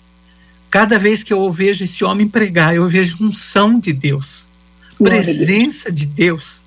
[0.69, 4.45] Cada vez que eu vejo esse homem pregar, eu vejo unção de Deus,
[4.97, 6.63] presença de Deus.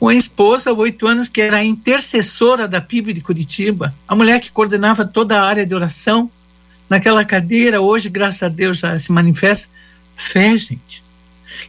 [0.00, 4.50] Uma esposa, oito anos, que era a intercessora da PIB de Curitiba, a mulher que
[4.50, 6.28] coordenava toda a área de oração,
[6.90, 9.68] naquela cadeira, hoje, graças a Deus, já se manifesta.
[10.16, 11.04] Fé, gente.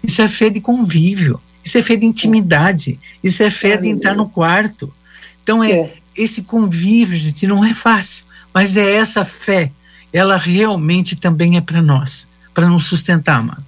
[0.03, 1.39] Isso é fé de convívio.
[1.63, 4.93] Isso é fé de intimidade, isso é fé de entrar no quarto.
[5.41, 9.71] Então é, é, esse convívio, gente, não é fácil, mas é essa fé,
[10.13, 13.65] ela realmente também é para nós, para nos sustentar, amado.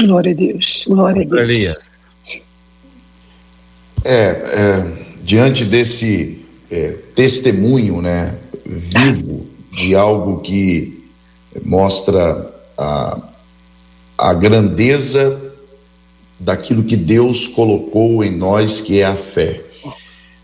[0.00, 1.78] Glória a Deus, glória a Deus.
[4.04, 8.34] É, é diante desse é, testemunho, né,
[8.66, 11.04] vivo de algo que
[11.64, 13.18] mostra a,
[14.16, 15.40] a grandeza
[16.40, 19.60] daquilo que Deus colocou em nós, que é a fé.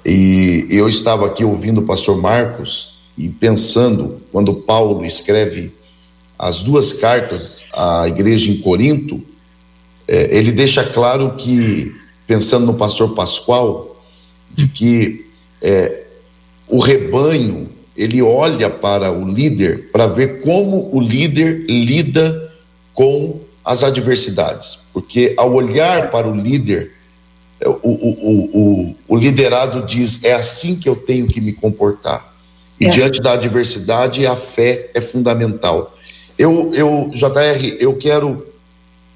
[0.04, 5.72] E eu estava aqui ouvindo o pastor Marcos e pensando, quando Paulo escreve
[6.38, 9.22] as duas cartas à igreja em Corinto,
[10.06, 11.94] é, ele deixa claro que,
[12.26, 14.02] pensando no pastor Pascoal,
[14.52, 15.26] de que
[15.62, 16.02] é,
[16.68, 22.52] o rebanho ele olha para o líder para ver como o líder lida
[22.92, 26.92] com as adversidades, porque ao olhar para o líder,
[27.60, 32.33] é, o, o, o, o liderado diz: é assim que eu tenho que me comportar.
[32.84, 32.90] E é.
[32.90, 35.96] diante da adversidade, a fé é fundamental.
[36.38, 38.46] Eu, eu JR, eu quero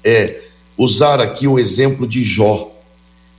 [0.03, 0.41] é,
[0.75, 2.71] usar aqui o exemplo de Jó.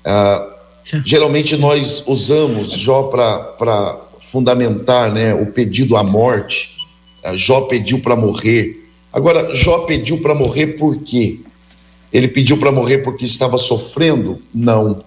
[0.04, 0.56] Ah,
[1.04, 6.76] geralmente nós usamos Jó para fundamentar né, o pedido à morte.
[7.24, 8.88] Ah, Jó pediu para morrer.
[9.12, 11.40] Agora, Jó pediu para morrer por quê?
[12.12, 14.40] Ele pediu para morrer porque estava sofrendo?
[14.54, 15.02] Não.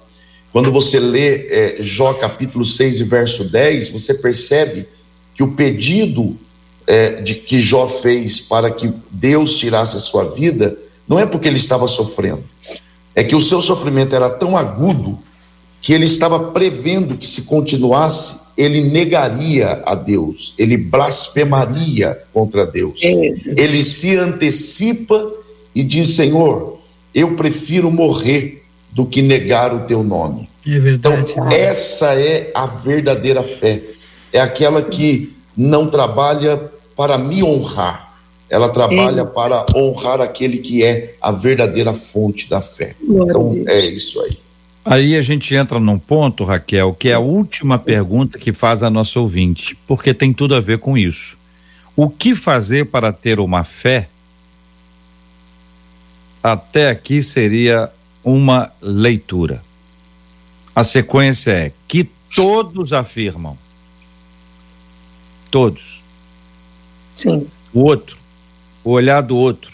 [0.52, 4.86] Quando você lê é, Jó capítulo 6 e verso 10, você percebe
[5.36, 6.38] que o pedido
[6.86, 10.78] é, de que Jó fez para que Deus tirasse a sua vida
[11.08, 12.44] não é porque ele estava sofrendo,
[13.16, 15.20] é que o seu sofrimento era tão agudo
[15.82, 23.02] que ele estava prevendo que se continuasse, ele negaria a Deus, ele blasfemaria contra Deus.
[23.04, 23.12] É.
[23.58, 25.32] Ele se antecipa
[25.76, 26.80] e diz: Senhor,
[27.14, 30.50] eu prefiro morrer do que negar o teu nome.
[30.66, 31.32] É verdade.
[31.32, 33.82] Então, essa é a verdadeira fé.
[34.34, 36.58] É aquela que não trabalha
[36.98, 38.14] para me honrar,
[38.50, 39.34] ela trabalha Sim.
[39.34, 42.96] para honrar aquele que é a verdadeira fonte da fé.
[43.02, 44.38] Então, é isso aí.
[44.86, 48.90] Aí a gente entra num ponto, Raquel, que é a última pergunta que faz a
[48.90, 51.38] nossa ouvinte, porque tem tudo a ver com isso.
[51.96, 54.10] O que fazer para ter uma fé?
[56.42, 57.90] Até aqui seria
[58.24, 59.64] uma leitura.
[60.76, 63.58] A sequência é que todos afirmam.
[65.54, 66.01] Todos.
[67.14, 67.45] Sim.
[67.72, 68.18] O outro,
[68.84, 69.72] o olhar do outro,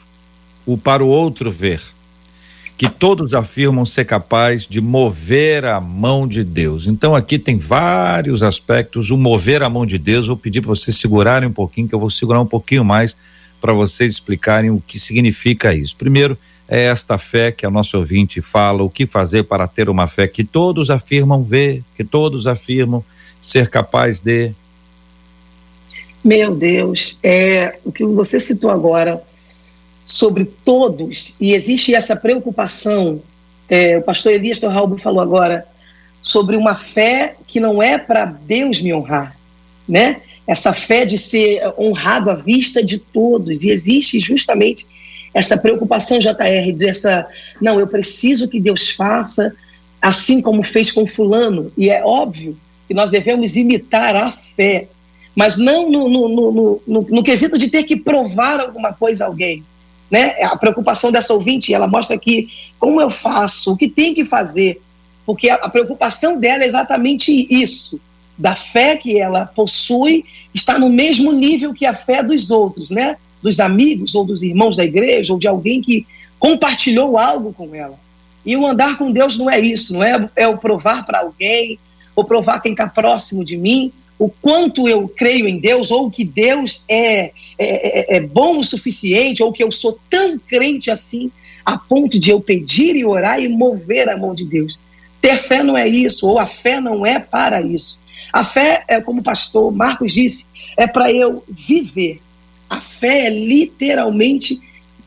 [0.65, 1.81] o para o outro ver
[2.77, 6.85] que todos afirmam ser capaz de mover a mão de Deus.
[6.85, 9.09] Então aqui tem vários aspectos.
[9.09, 11.99] O mover a mão de Deus, vou pedir para vocês segurarem um pouquinho, que eu
[11.99, 13.15] vou segurar um pouquinho mais
[13.61, 15.95] para vocês explicarem o que significa isso.
[15.95, 20.07] Primeiro, é esta fé que a nossa ouvinte fala, o que fazer para ter uma
[20.07, 23.01] fé que todos afirmam ver, que todos afirmam
[23.39, 24.51] ser capaz de.
[26.23, 29.21] Meu Deus, é o que você citou agora
[30.05, 33.21] sobre todos, e existe essa preocupação,
[33.69, 35.65] é, o pastor Elias Torralbo falou agora,
[36.21, 39.37] sobre uma fé que não é para Deus me honrar,
[39.87, 40.21] né?
[40.45, 44.85] Essa fé de ser honrado à vista de todos, e existe justamente
[45.33, 47.27] essa preocupação, JR, dessa,
[47.61, 49.55] não, eu preciso que Deus faça
[50.01, 52.57] assim como fez com fulano, e é óbvio
[52.87, 54.87] que nós devemos imitar a fé,
[55.35, 59.63] mas não no, no, no, no, quesito de ter que provar alguma coisa a alguém,
[60.09, 60.35] né?
[60.43, 62.49] A preocupação dessa ouvinte, ela mostra aqui
[62.79, 64.81] como eu faço, o que tem que fazer,
[65.25, 67.99] porque a, a preocupação dela é exatamente isso,
[68.37, 73.17] da fé que ela possui, está no mesmo nível que a fé dos outros, né?
[73.41, 76.05] Dos amigos ou dos irmãos da igreja ou de alguém que
[76.39, 77.97] compartilhou algo com ela.
[78.45, 81.77] E o andar com Deus não é isso, não é, é o provar para alguém,
[82.15, 86.25] ou provar quem está próximo de mim, o quanto eu creio em Deus, ou que
[86.25, 91.31] Deus é, é, é, é, bom o suficiente, ou que eu sou tão crente assim,
[91.65, 94.77] a ponto de eu pedir e orar e mover a mão de Deus.
[95.21, 97.99] Ter fé não é isso, ou a fé não é para isso.
[98.33, 102.19] A fé, é como o pastor Marcos disse, é para eu viver.
[102.69, 104.59] A fé é literalmente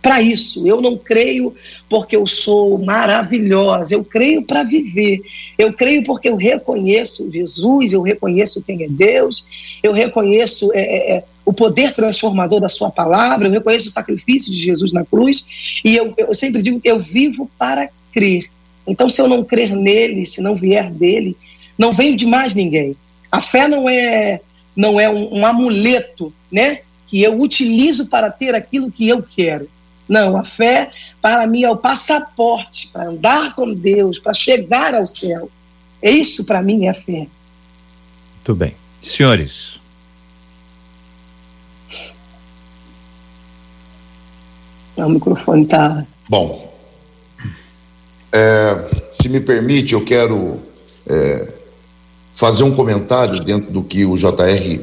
[0.03, 0.67] para isso.
[0.67, 1.55] Eu não creio
[1.89, 5.21] porque eu sou maravilhosa, eu creio para viver.
[5.57, 9.47] Eu creio porque eu reconheço Jesus, eu reconheço quem é Deus,
[9.81, 14.51] eu reconheço é, é, é, o poder transformador da Sua palavra, eu reconheço o sacrifício
[14.53, 15.47] de Jesus na cruz,
[15.85, 18.51] e eu, eu sempre digo eu vivo para crer.
[18.87, 21.37] Então, se eu não crer nele, se não vier dele,
[21.79, 22.97] não venho de mais ninguém.
[23.31, 24.41] A fé não é,
[24.75, 26.81] não é um, um amuleto, né?
[27.07, 29.69] Que eu utilizo para ter aquilo que eu quero.
[30.09, 30.91] Não, a fé
[31.21, 35.51] para mim é o passaporte para andar com Deus, para chegar ao céu.
[36.01, 37.27] É isso para mim é a fé.
[38.37, 38.75] Muito bem.
[39.03, 39.81] Senhores.
[44.97, 46.05] O microfone está.
[46.29, 46.73] Bom,
[48.33, 50.61] é, se me permite, eu quero
[51.07, 51.49] é,
[52.35, 54.81] fazer um comentário dentro do que o JR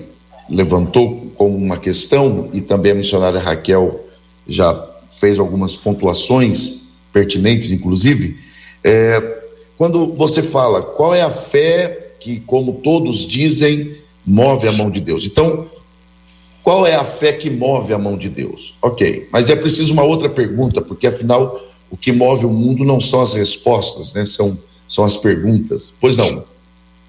[0.49, 4.05] levantou como uma questão e também a missionária Raquel
[4.47, 4.73] já
[5.19, 8.37] fez algumas pontuações pertinentes, inclusive.
[8.83, 9.39] É,
[9.77, 13.95] quando você fala qual é a fé que, como todos dizem,
[14.25, 15.25] move a mão de Deus.
[15.25, 15.67] Então,
[16.61, 18.75] qual é a fé que move a mão de Deus?
[18.81, 21.59] Ok, mas é preciso uma outra pergunta, porque afinal
[21.89, 24.25] o que move o mundo não são as respostas, né?
[24.25, 24.57] São,
[24.87, 25.93] são as perguntas.
[25.99, 26.43] Pois não.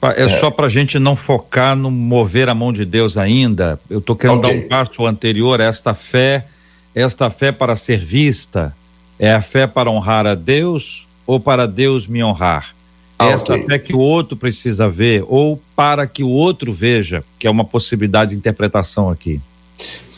[0.03, 0.29] É, é.
[0.29, 3.79] só para a gente não focar no mover a mão de Deus ainda.
[3.91, 4.61] Eu estou querendo okay.
[4.61, 6.47] dar um passo anterior a esta fé
[6.95, 8.75] esta fé para ser vista
[9.19, 12.75] é a fé para honrar a Deus ou para Deus me honrar?
[13.19, 13.67] Ah, Esta okay.
[13.67, 17.65] fé que o outro precisa ver ou para que o outro veja, que é uma
[17.65, 19.41] possibilidade de interpretação aqui.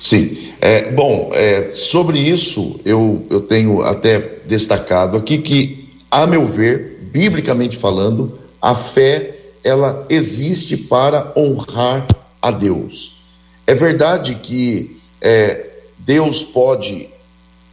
[0.01, 0.53] Sim.
[0.61, 7.09] É, bom, é, sobre isso eu, eu tenho até destacado aqui que, a meu ver,
[7.13, 12.07] biblicamente falando, a fé ela existe para honrar
[12.41, 13.21] a Deus.
[13.67, 15.72] É verdade que é,
[16.05, 17.09] Deus pode.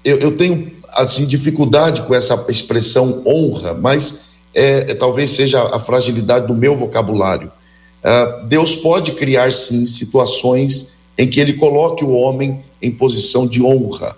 [0.03, 5.79] Eu, eu tenho assim dificuldade com essa expressão honra, mas é, é talvez seja a
[5.79, 7.51] fragilidade do meu vocabulário.
[7.99, 13.61] Uh, Deus pode criar sim situações em que Ele coloque o homem em posição de
[13.61, 14.15] honra,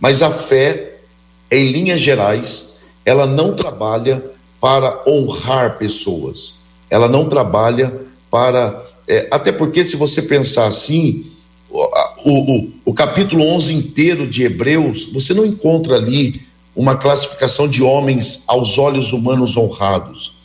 [0.00, 0.96] mas a fé,
[1.50, 4.22] em linhas gerais, ela não trabalha
[4.60, 6.56] para honrar pessoas.
[6.90, 7.92] Ela não trabalha
[8.30, 8.84] para.
[9.06, 11.26] É, até porque, se você pensar assim,
[11.70, 11.88] o,
[12.24, 16.42] o, o capítulo 11 inteiro de Hebreus, você não encontra ali
[16.74, 20.38] uma classificação de homens aos olhos humanos honrados.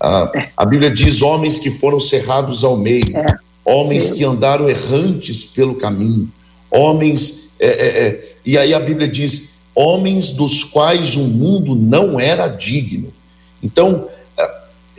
[0.00, 3.26] Ah, a Bíblia diz homens que foram cerrados ao meio, é.
[3.64, 6.30] homens que andaram errantes pelo caminho,
[6.70, 7.54] homens.
[7.58, 12.46] É, é, é, e aí a Bíblia diz: homens dos quais o mundo não era
[12.46, 13.12] digno.
[13.60, 14.08] Então,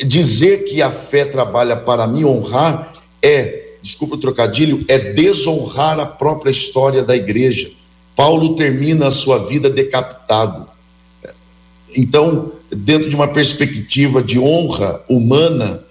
[0.06, 6.06] dizer que a fé trabalha para me honrar é, desculpa o trocadilho, é desonrar a
[6.06, 7.72] própria história da igreja.
[8.16, 10.68] Paulo termina a sua vida decapitado.
[11.96, 15.84] Então, dentro de uma perspectiva de honra humana,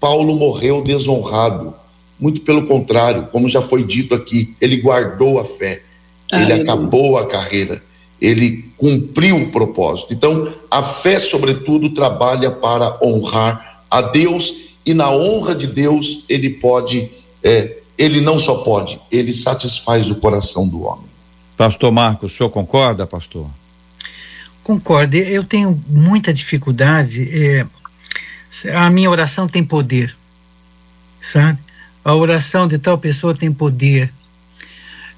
[0.00, 1.74] Paulo morreu desonrado.
[2.18, 5.82] Muito pelo contrário, como já foi dito aqui, ele guardou a fé,
[6.32, 7.82] ele acabou a carreira,
[8.20, 10.14] ele cumpriu o propósito.
[10.14, 16.50] Então, a fé, sobretudo, trabalha para honrar a Deus e na honra de Deus ele
[16.50, 17.10] pode,
[17.42, 21.06] é, ele não só pode, ele satisfaz o coração do homem.
[21.56, 23.46] Pastor Marcos, o senhor concorda, pastor?
[24.64, 25.16] Concordo.
[25.16, 27.28] Eu tenho muita dificuldade.
[27.32, 27.66] É,
[28.74, 30.14] a minha oração tem poder,
[31.20, 31.58] sabe?
[32.04, 34.12] A oração de tal pessoa tem poder.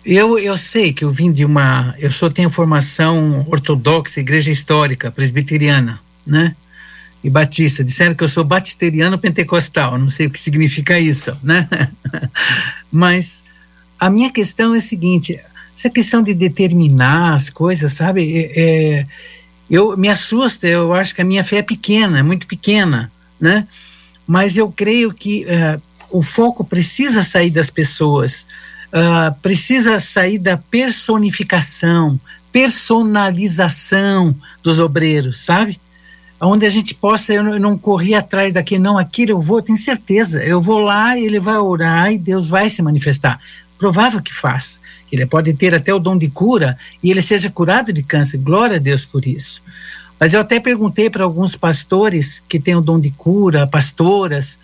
[0.05, 1.95] Eu, eu sei que eu vim de uma.
[1.99, 6.55] Eu só tenho formação ortodoxa, igreja histórica, presbiteriana, né?
[7.25, 7.83] E batista.
[7.83, 9.99] Disseram que eu sou batisteriano pentecostal.
[9.99, 11.67] Não sei o que significa isso, né?
[12.93, 13.43] Mas
[13.99, 15.41] a minha questão é a seguinte:
[15.75, 18.37] essa questão de determinar as coisas, sabe?
[18.37, 19.07] É, é,
[19.71, 23.11] eu me assusta, eu acho que a minha fé é pequena, é muito pequena,
[23.41, 23.67] né?
[24.27, 28.47] Mas eu creio que uh, o foco precisa sair das pessoas,
[28.93, 32.21] uh, precisa sair da personificação,
[32.53, 35.81] personalização dos obreiros, sabe?
[36.47, 39.79] Onde a gente possa, eu não, não correr atrás daqui, não, aquilo eu vou, tenho
[39.79, 43.41] certeza, eu vou lá, ele vai orar e Deus vai se manifestar.
[43.79, 44.79] Provável que faça
[45.15, 48.39] ele pode ter até o dom de cura e ele seja curado de câncer.
[48.39, 49.63] Glória a Deus por isso.
[50.19, 54.59] Mas eu até perguntei para alguns pastores que têm o dom de cura, pastoras,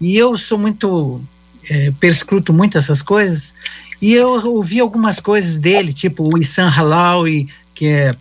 [0.00, 1.20] e eu sou muito,
[1.68, 3.54] é, perscruto muito essas coisas,
[4.00, 8.16] e eu ouvi algumas coisas dele, tipo o Issan Halawi, que é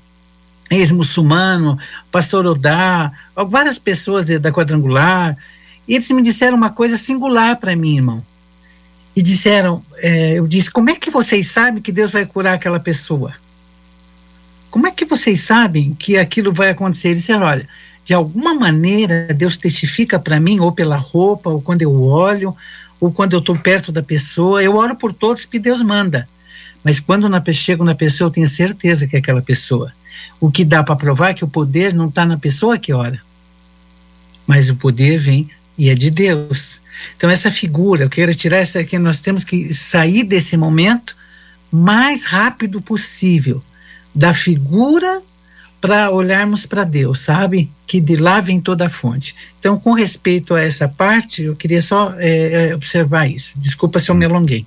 [0.72, 1.78] ex-muçulmano,
[2.12, 3.12] pastor Odá,
[3.48, 5.38] várias pessoas da quadrangular,
[5.88, 8.24] e eles me disseram uma coisa singular para mim, irmão
[9.16, 12.80] e disseram, é, eu disse, como é que vocês sabem que Deus vai curar aquela
[12.80, 13.34] pessoa?
[14.70, 17.10] Como é que vocês sabem que aquilo vai acontecer?
[17.10, 17.68] Eles disseram, olha,
[18.06, 22.56] de alguma maneira Deus testifica para mim, ou pela roupa, ou quando eu olho,
[23.00, 26.28] ou quando eu estou perto da pessoa, eu oro por todos que Deus manda.
[26.84, 29.92] Mas quando na, chego na pessoa, eu tenho certeza que é aquela pessoa.
[30.40, 33.20] O que dá para provar é que o poder não está na pessoa que ora,
[34.48, 36.82] mas o poder vem e é de Deus.
[37.16, 41.16] Então, essa figura, eu quero tirar essa aqui, nós temos que sair desse momento
[41.72, 43.64] mais rápido possível
[44.14, 45.22] da figura
[45.80, 47.72] para olharmos para Deus, sabe?
[47.88, 49.36] Que de lá vem toda a fonte.
[49.60, 53.54] Então, com respeito a essa parte, eu queria só é, observar isso.
[53.58, 54.66] Desculpa se eu me alonguei.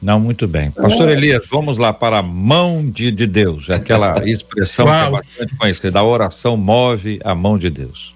[0.00, 0.70] Não, muito bem.
[0.70, 4.94] Pastor Elias, vamos lá para a mão de, de Deus, aquela expressão Uau.
[4.98, 5.98] que é bastante conhecida.
[5.98, 8.14] A oração move a mão de Deus.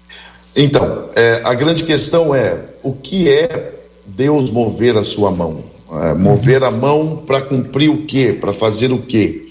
[0.55, 3.73] Então, é, a grande questão é o que é
[4.05, 5.63] Deus mover a sua mão?
[5.91, 8.37] É, mover a mão para cumprir o quê?
[8.39, 9.47] Para fazer o quê?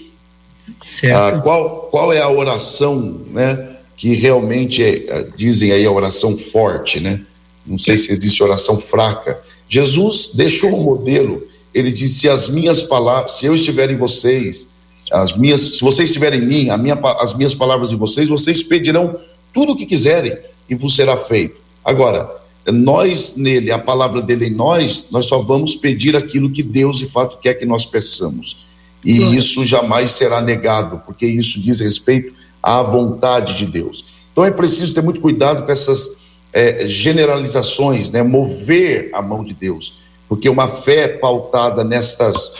[1.13, 3.69] Ah, qual, qual é a oração, né?
[3.95, 7.21] Que realmente é, é, dizem aí a oração forte, né?
[7.65, 9.39] Não sei se existe oração fraca.
[9.69, 11.43] Jesus deixou um modelo.
[11.73, 14.67] Ele disse: as minhas palavras, se eu estiver em vocês,
[15.11, 19.19] as minhas, se vocês estiverem em mim, minha, as minhas palavras em vocês, vocês pedirão
[19.53, 20.37] tudo o que quiserem
[20.69, 21.59] e vos será feito.
[21.83, 22.29] Agora,
[22.71, 27.07] nós nele, a palavra dele em nós, nós só vamos pedir aquilo que Deus de
[27.07, 28.69] fato quer que nós peçamos.
[29.03, 34.05] E isso jamais será negado, porque isso diz respeito à vontade de Deus.
[34.31, 36.17] Então é preciso ter muito cuidado com essas
[36.53, 38.21] é, generalizações, né?
[38.21, 39.95] mover a mão de Deus,
[40.31, 42.53] porque uma fé pautada nestas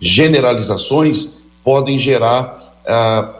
[0.00, 3.32] generalizações podem gerar ah,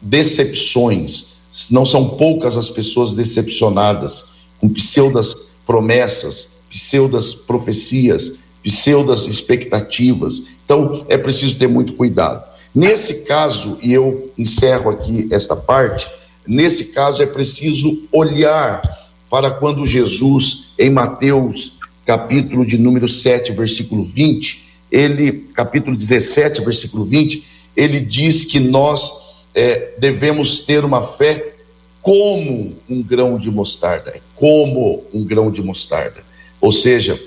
[0.00, 1.26] decepções.
[1.70, 10.44] Não são poucas as pessoas decepcionadas com pseudas promessas, pseudas profecias, pseudas expectativas.
[10.64, 12.42] Então, é preciso ter muito cuidado.
[12.74, 16.08] Nesse caso, e eu encerro aqui esta parte,
[16.46, 18.80] nesse caso é preciso olhar
[19.28, 21.76] para quando Jesus, em Mateus,
[22.08, 27.44] capítulo de número 7, versículo 20, ele, capítulo 17, versículo 20,
[27.76, 31.52] ele diz que nós é, devemos ter uma fé
[32.00, 36.22] como um grão de mostarda, é como um grão de mostarda.
[36.62, 37.20] Ou seja,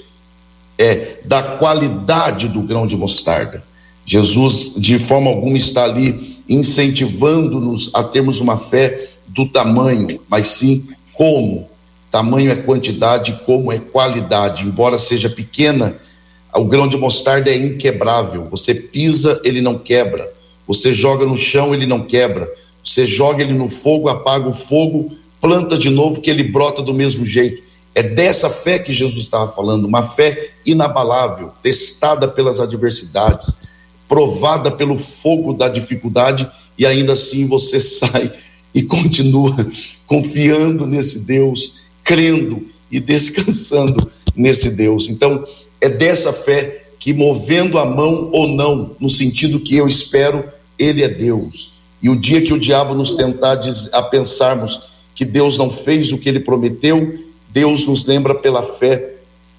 [0.80, 3.64] é da qualidade do grão de mostarda.
[4.04, 10.88] Jesus, de forma alguma, está ali incentivando-nos a termos uma fé do tamanho, mas sim
[11.14, 11.70] como.
[12.12, 14.66] Tamanho é quantidade, como é qualidade.
[14.66, 15.96] Embora seja pequena,
[16.54, 18.50] o grão de mostarda é inquebrável.
[18.50, 20.30] Você pisa, ele não quebra.
[20.68, 22.50] Você joga no chão, ele não quebra.
[22.84, 26.94] Você joga ele no fogo, apaga o fogo, planta de novo, que ele brota do
[26.94, 27.64] mesmo jeito.
[27.94, 33.54] É dessa fé que Jesus estava falando, uma fé inabalável, testada pelas adversidades,
[34.08, 38.34] provada pelo fogo da dificuldade, e ainda assim você sai
[38.74, 39.56] e continua
[40.08, 41.82] confiando nesse Deus,
[42.12, 45.08] crendo e descansando nesse Deus.
[45.08, 45.48] Então,
[45.80, 50.44] é dessa fé que, movendo a mão ou não, no sentido que eu espero,
[50.78, 51.72] Ele é Deus.
[52.04, 53.62] E o dia que o diabo nos tentar
[53.94, 57.18] a pensarmos que Deus não fez o que ele prometeu,
[57.50, 59.14] Deus nos lembra pela fé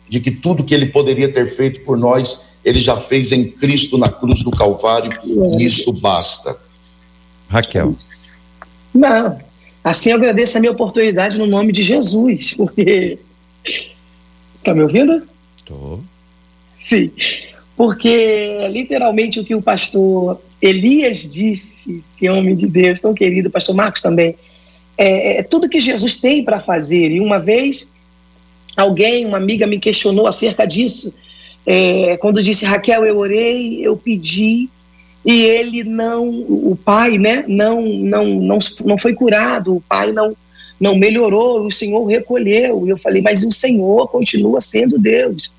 [0.06, 3.96] de que tudo que ele poderia ter feito por nós, ele já fez em Cristo
[3.96, 6.54] na cruz do Calvário, e isso basta.
[7.48, 7.94] Raquel.
[8.92, 9.38] Não,
[9.82, 13.18] assim eu agradeço a minha oportunidade no nome de Jesus, porque.
[14.54, 15.22] Está me ouvindo?
[15.56, 16.00] Estou.
[16.78, 17.10] Sim,
[17.76, 23.74] porque literalmente o que o pastor Elias disse, esse homem de Deus tão querido, pastor
[23.74, 24.36] Marcos também,
[24.96, 27.10] é, é tudo que Jesus tem para fazer.
[27.10, 27.90] E uma vez,
[28.76, 31.12] alguém, uma amiga, me questionou acerca disso,
[31.66, 34.68] é, quando disse, Raquel, eu orei, eu pedi,
[35.24, 40.36] e ele não, o pai, né, não, não, não, não foi curado, o pai não,
[40.80, 42.86] não melhorou, o Senhor recolheu.
[42.86, 45.52] E eu falei, mas o Senhor continua sendo Deus.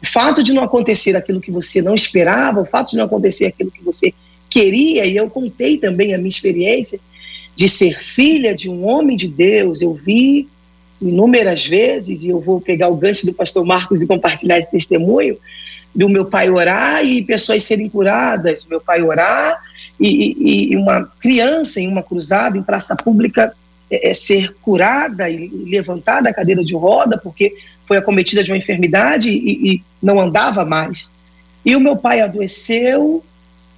[0.00, 3.46] O fato de não acontecer aquilo que você não esperava, o fato de não acontecer
[3.46, 4.14] aquilo que você
[4.48, 7.00] queria, e eu contei também a minha experiência
[7.56, 10.48] de ser filha de um homem de Deus, eu vi
[11.02, 15.36] inúmeras vezes, e eu vou pegar o gancho do pastor Marcos e compartilhar esse testemunho,
[15.94, 19.60] do meu pai orar e pessoas serem curadas, meu pai orar
[19.98, 23.52] e, e, e uma criança em uma cruzada em praça pública
[23.90, 27.54] é, é, ser curada e levantada da cadeira de roda porque
[27.86, 31.10] foi acometida de uma enfermidade e, e não andava mais.
[31.64, 33.24] E o meu pai adoeceu,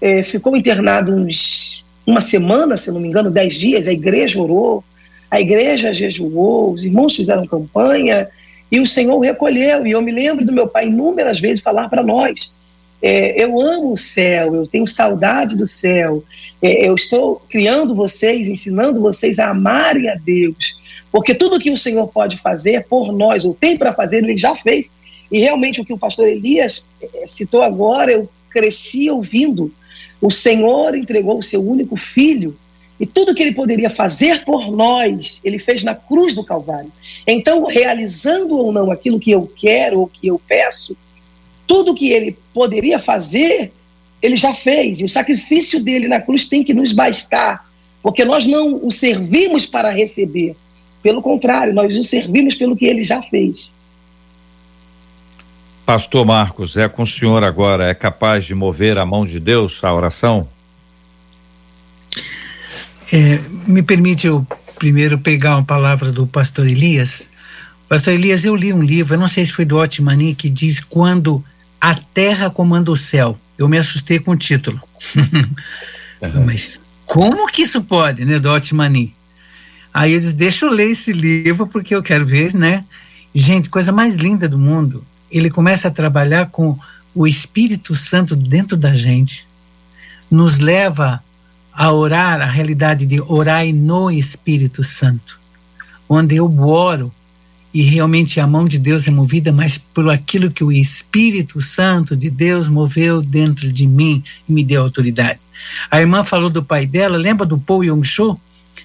[0.01, 3.87] é, ficou internado uns uma semana, se não me engano, dez dias.
[3.87, 4.83] A igreja orou,
[5.31, 8.29] a igreja jejuou, os irmãos fizeram campanha
[8.71, 9.87] e o Senhor recolheu.
[9.87, 12.55] E eu me lembro do meu pai inúmeras vezes falar para nós:
[13.03, 16.23] é, eu amo o céu, eu tenho saudade do céu,
[16.63, 20.79] é, eu estou criando vocês, ensinando vocês a amarem a Deus,
[21.11, 24.55] porque tudo que o Senhor pode fazer por nós, ou tem para fazer, ele já
[24.55, 24.91] fez.
[25.31, 29.73] E realmente o que o pastor Elias é, citou agora, eu cresci ouvindo.
[30.21, 32.57] O Senhor entregou o seu único filho
[33.01, 36.93] e tudo que ele poderia fazer por nós, ele fez na cruz do Calvário.
[37.27, 40.95] Então, realizando ou não aquilo que eu quero ou que eu peço,
[41.67, 43.73] tudo que ele poderia fazer,
[44.21, 45.01] ele já fez.
[45.01, 47.67] E o sacrifício dele na cruz tem que nos bastar,
[48.03, 50.55] porque nós não o servimos para receber.
[51.03, 53.75] Pelo contrário, nós o servimos pelo que ele já fez.
[55.87, 59.83] Pastor Marcos, é com o senhor agora, é capaz de mover a mão de Deus
[59.83, 60.47] a oração?
[63.13, 64.47] É, me permite eu
[64.79, 67.29] primeiro pegar uma palavra do pastor Elias.
[67.89, 70.81] Pastor Elias, eu li um livro, eu não sei se foi do Otmani, que diz
[70.81, 71.45] quando
[71.81, 73.39] a terra comanda o céu.
[73.59, 74.81] Eu me assustei com o título.
[76.23, 76.45] Uhum.
[76.45, 79.15] Mas como que isso pode, né, do Otmani?
[79.93, 82.85] Aí eu disse, deixa eu ler esse livro porque eu quero ver, né?
[83.35, 85.03] Gente, coisa mais linda do mundo.
[85.31, 86.79] Ele começa a trabalhar com
[87.15, 89.47] o Espírito Santo dentro da gente,
[90.31, 91.23] nos leva
[91.73, 95.39] a orar a realidade de orar no Espírito Santo,
[96.09, 97.13] onde eu oro
[97.73, 102.17] e realmente a mão de Deus é movida, mas por aquilo que o Espírito Santo
[102.17, 105.39] de Deus moveu dentro de mim e me deu autoridade.
[105.91, 108.39] A irmã falou do pai dela, lembra do Paul Yong-cho?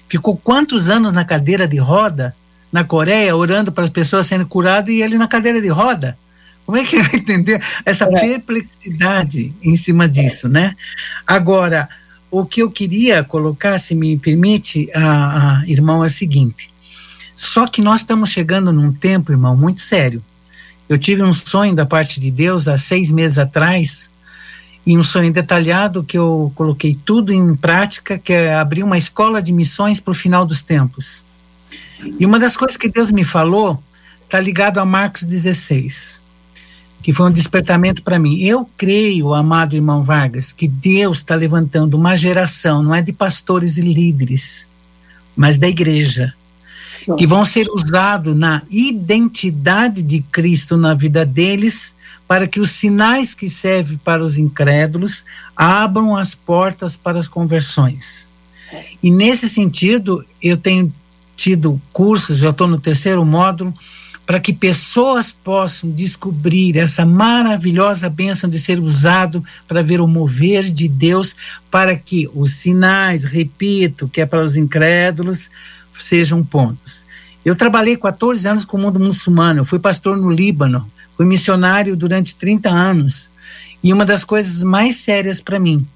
[0.08, 2.34] Ficou quantos anos na cadeira de roda
[2.70, 6.16] na Coreia, orando para as pessoas sendo curadas e ele na cadeira de roda?
[6.64, 8.20] Como é que ele vai entender essa é.
[8.20, 10.74] perplexidade em cima disso, né?
[11.26, 11.88] Agora,
[12.40, 16.70] o que eu queria colocar, se me permite, a, a, irmão, é o seguinte.
[17.34, 20.22] Só que nós estamos chegando num tempo, irmão, muito sério.
[20.86, 24.10] Eu tive um sonho da parte de Deus há seis meses atrás,
[24.84, 29.40] e um sonho detalhado que eu coloquei tudo em prática, que é abrir uma escola
[29.40, 31.24] de missões para o final dos tempos.
[32.20, 33.82] E uma das coisas que Deus me falou
[34.24, 36.25] está ligado a Marcos 16
[37.06, 38.40] que foi um despertamento para mim.
[38.40, 43.76] Eu creio, amado irmão Vargas, que Deus está levantando uma geração, não é de pastores
[43.76, 44.66] e líderes,
[45.36, 46.34] mas da igreja,
[47.16, 51.94] que vão ser usados na identidade de Cristo na vida deles,
[52.26, 58.28] para que os sinais que servem para os incrédulos abram as portas para as conversões.
[59.00, 60.92] E nesse sentido, eu tenho
[61.36, 63.72] tido cursos, já estou no terceiro módulo,
[64.26, 70.64] para que pessoas possam descobrir essa maravilhosa bênção de ser usado para ver o mover
[70.64, 71.36] de Deus,
[71.70, 75.48] para que os sinais, repito, que é para os incrédulos,
[75.98, 77.06] sejam pontos.
[77.44, 81.96] Eu trabalhei 14 anos com o mundo muçulmano, eu fui pastor no Líbano, fui missionário
[81.96, 83.30] durante 30 anos.
[83.82, 85.86] E uma das coisas mais sérias para mim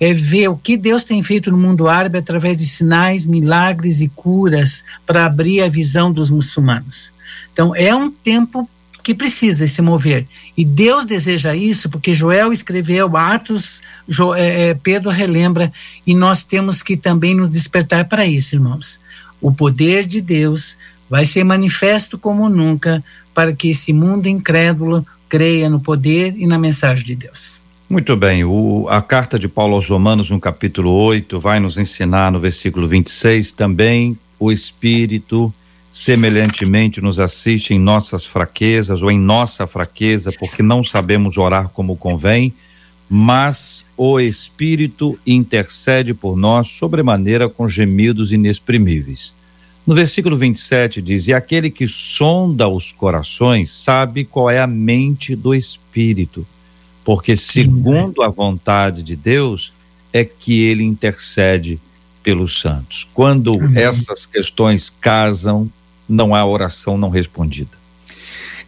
[0.00, 4.08] é ver o que Deus tem feito no mundo árabe através de sinais, milagres e
[4.08, 7.12] curas para abrir a visão dos muçulmanos.
[7.58, 8.70] Então, é um tempo
[9.02, 10.24] que precisa se mover.
[10.56, 15.72] E Deus deseja isso, porque Joel escreveu Atos, jo, é, é, Pedro relembra,
[16.06, 19.00] e nós temos que também nos despertar para isso, irmãos.
[19.40, 20.78] O poder de Deus
[21.10, 23.02] vai ser manifesto como nunca
[23.34, 27.58] para que esse mundo incrédulo creia no poder e na mensagem de Deus.
[27.90, 32.30] Muito bem, o, a carta de Paulo aos Romanos, no capítulo 8, vai nos ensinar
[32.30, 35.52] no versículo 26 também o Espírito
[36.04, 41.96] semelhantemente nos assiste em nossas fraquezas ou em nossa fraqueza, porque não sabemos orar como
[41.96, 42.52] convém,
[43.08, 49.34] mas o Espírito intercede por nós sobremaneira com gemidos inexprimíveis.
[49.86, 55.34] No versículo 27 diz: E aquele que sonda os corações sabe qual é a mente
[55.34, 56.46] do Espírito
[57.08, 59.72] porque segundo a vontade de Deus
[60.12, 61.80] é que ele intercede
[62.22, 63.08] pelos santos.
[63.14, 65.72] Quando essas questões casam,
[66.08, 67.70] não há oração não respondida.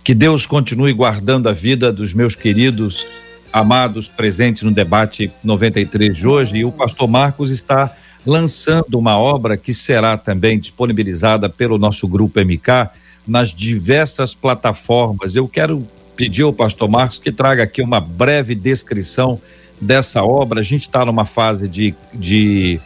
[0.03, 3.07] Que Deus continue guardando a vida dos meus queridos
[3.53, 9.57] amados presentes no debate 93 de hoje e o pastor Marcos está lançando uma obra
[9.57, 12.91] que será também disponibilizada pelo nosso grupo MK
[13.27, 15.35] nas diversas plataformas.
[15.35, 15.87] Eu quero
[16.21, 19.41] pediu ao pastor Marcos que traga aqui uma breve descrição
[19.81, 20.61] dessa obra.
[20.61, 22.79] A gente está numa fase de, de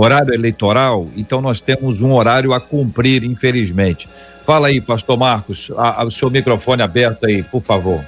[0.00, 4.08] horário eleitoral, então nós temos um horário a cumprir, infelizmente.
[4.44, 8.04] Fala aí, pastor Marcos, a, a, o seu microfone aberto aí, por favor.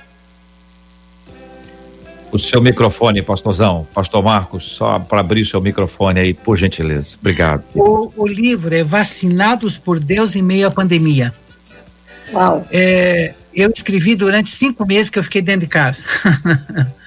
[2.33, 7.17] O seu microfone, pastorzão, pastor Marcos, só para abrir o seu microfone aí, por gentileza.
[7.21, 7.63] Obrigado.
[7.75, 11.33] O, o livro é Vacinados por Deus em Meio à Pandemia.
[12.33, 12.67] Uau.
[12.73, 16.05] É, eu escrevi durante cinco meses que eu fiquei dentro de casa.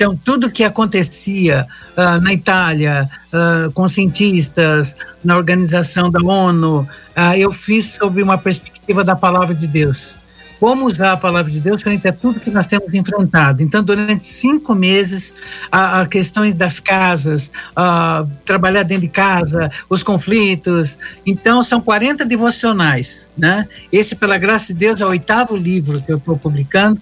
[0.00, 7.36] então, tudo que acontecia uh, na Itália, uh, com cientistas, na organização da ONU, uh,
[7.36, 10.18] eu fiz sob uma perspectiva da palavra de Deus
[10.58, 13.62] como usar a palavra de Deus frente a tudo que nós temos enfrentado.
[13.62, 15.34] Então, durante cinco meses,
[15.72, 20.98] a, a questões das casas, a, trabalhar dentro de casa, os conflitos.
[21.24, 23.26] Então, são 40 devocionais.
[23.38, 23.66] Né?
[23.90, 27.00] Esse, pela graça de Deus, é o oitavo livro que eu estou publicando.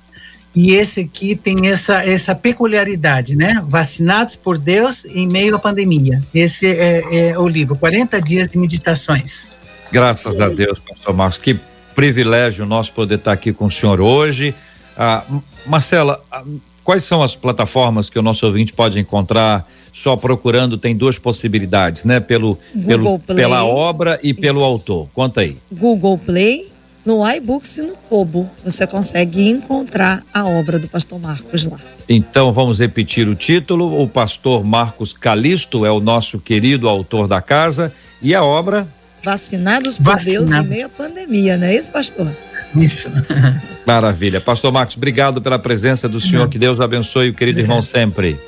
[0.55, 3.62] E esse aqui tem essa, essa peculiaridade, né?
[3.68, 6.22] Vacinados por Deus em meio à pandemia.
[6.34, 9.46] Esse é, é o livro, 40 dias de meditações.
[9.92, 11.38] Graças a Deus, pastor Marcos.
[11.38, 11.59] Que
[11.94, 14.55] privilégio nosso poder estar aqui com o senhor hoje.
[14.96, 15.24] Ah,
[15.66, 16.44] Marcela, ah,
[16.84, 20.78] quais são as plataformas que o nosso ouvinte pode encontrar só procurando?
[20.78, 22.20] Tem duas possibilidades, né?
[22.20, 24.66] Pelo, pelo pela obra e pelo Isso.
[24.66, 25.09] autor.
[25.12, 25.57] Conta aí.
[25.72, 26.70] Google Play,
[27.09, 28.50] no iBooks e no Kobo.
[28.62, 31.78] Você consegue encontrar a obra do pastor Marcos lá.
[32.06, 34.02] Então vamos repetir o título.
[34.02, 37.90] O pastor Marcos Calisto é o nosso querido autor da casa
[38.20, 38.86] e a obra
[39.24, 40.46] Vacinados por Vacinado.
[40.46, 42.30] Deus em meio à pandemia, não é isso, pastor?
[42.76, 43.09] Isso.
[43.86, 44.38] Maravilha.
[44.38, 46.42] Pastor Marcos, obrigado pela presença do senhor.
[46.42, 46.48] Não.
[46.48, 47.78] Que Deus abençoe o querido obrigado.
[47.78, 48.38] irmão sempre.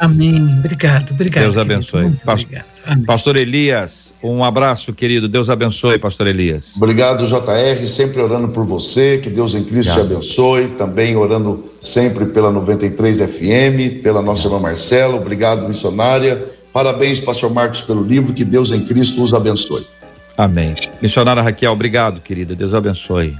[0.00, 0.58] Amém.
[0.58, 1.44] Obrigado, obrigado.
[1.44, 2.10] Deus abençoe.
[2.24, 2.64] Pastor,
[3.06, 5.28] pastor Elias, um abraço, querido.
[5.28, 6.72] Deus abençoe, pastor Elias.
[6.76, 7.88] Obrigado, JR.
[7.88, 9.18] Sempre orando por você.
[9.18, 10.08] Que Deus em Cristo obrigado.
[10.08, 10.68] te abençoe.
[10.76, 15.16] Também orando sempre pela 93 FM, pela nossa irmã Marcela.
[15.16, 16.44] Obrigado, missionária.
[16.72, 18.32] Parabéns, pastor Marcos, pelo livro.
[18.32, 19.86] Que Deus em Cristo os abençoe.
[20.36, 20.74] Amém.
[21.00, 22.54] Missionária Raquel, obrigado, querida.
[22.54, 23.36] Deus abençoe.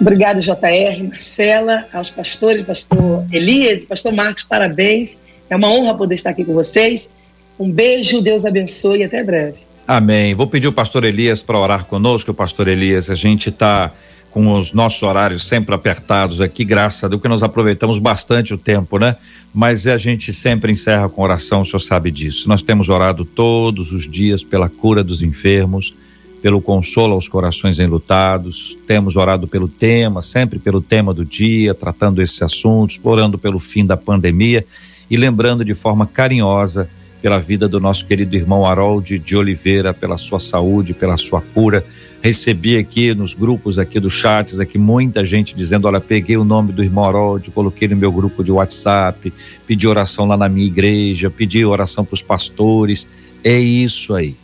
[0.00, 5.20] Obrigado, JR, Marcela, aos pastores, pastor Elias, pastor Marcos, parabéns.
[5.50, 7.10] É uma honra poder estar aqui com vocês.
[7.58, 9.69] Um beijo, Deus abençoe e até breve.
[9.92, 10.36] Amém.
[10.36, 13.10] Vou pedir o pastor Elias para orar conosco, pastor Elias.
[13.10, 13.90] A gente está
[14.30, 18.56] com os nossos horários sempre apertados aqui, graças a Deus, que nós aproveitamos bastante o
[18.56, 19.16] tempo, né?
[19.52, 22.48] Mas a gente sempre encerra com oração, o senhor sabe disso.
[22.48, 25.92] Nós temos orado todos os dias pela cura dos enfermos
[26.40, 28.78] pelo consolo aos corações enlutados.
[28.86, 33.84] Temos orado pelo tema, sempre pelo tema do dia, tratando esses assuntos, orando pelo fim
[33.84, 34.64] da pandemia
[35.10, 36.88] e lembrando de forma carinhosa
[37.20, 41.84] pela vida do nosso querido irmão Harold de Oliveira, pela sua saúde, pela sua cura.
[42.22, 46.70] Recebi aqui nos grupos aqui dos chats aqui muita gente dizendo, olha, peguei o nome
[46.72, 49.32] do irmão Harold, coloquei no meu grupo de WhatsApp,
[49.66, 53.08] pedi oração lá na minha igreja, pedi oração para os pastores.
[53.42, 54.36] É isso aí.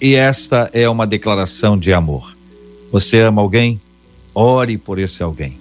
[0.00, 2.36] E esta é uma declaração de amor.
[2.90, 3.80] Você ama alguém?
[4.34, 5.58] Ore por esse alguém.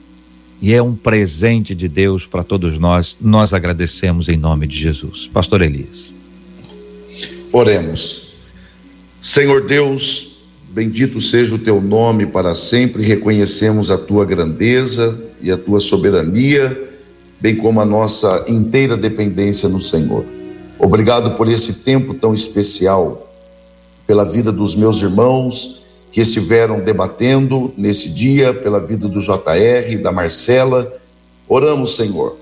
[0.62, 3.16] E é um presente de Deus para todos nós.
[3.22, 5.28] Nós agradecemos em nome de Jesus.
[5.28, 6.14] Pastor Elias.
[7.54, 8.30] Oremos.
[9.22, 10.38] Senhor Deus,
[10.70, 13.04] bendito seja o teu nome para sempre.
[13.04, 16.90] Reconhecemos a tua grandeza e a tua soberania,
[17.42, 20.24] bem como a nossa inteira dependência no Senhor.
[20.80, 23.28] Obrigado por esse tempo tão especial
[24.08, 25.82] pela vida dos meus irmãos
[26.12, 30.92] que estiveram debatendo nesse dia, pela vida do JR, da Marcela.
[31.48, 32.38] Oramos, Senhor,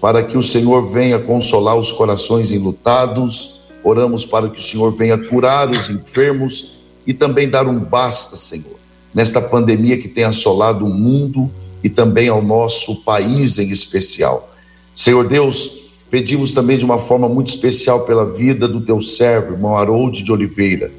[0.00, 5.16] para que o Senhor venha consolar os corações enlutados, oramos para que o Senhor venha
[5.16, 8.78] curar os enfermos e também dar um basta, Senhor,
[9.14, 11.50] nesta pandemia que tem assolado o mundo
[11.82, 14.52] e também ao nosso país em especial.
[14.94, 19.76] Senhor Deus, pedimos também de uma forma muito especial pela vida do teu servo, irmão
[19.76, 20.90] Harold de Oliveira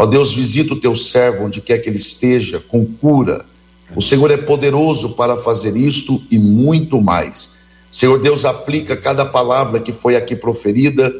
[0.00, 3.44] Ó Deus, visita o teu servo onde quer que ele esteja, com cura.
[3.94, 7.56] O Senhor é poderoso para fazer isto e muito mais.
[7.90, 11.12] Senhor Deus, aplica cada palavra que foi aqui proferida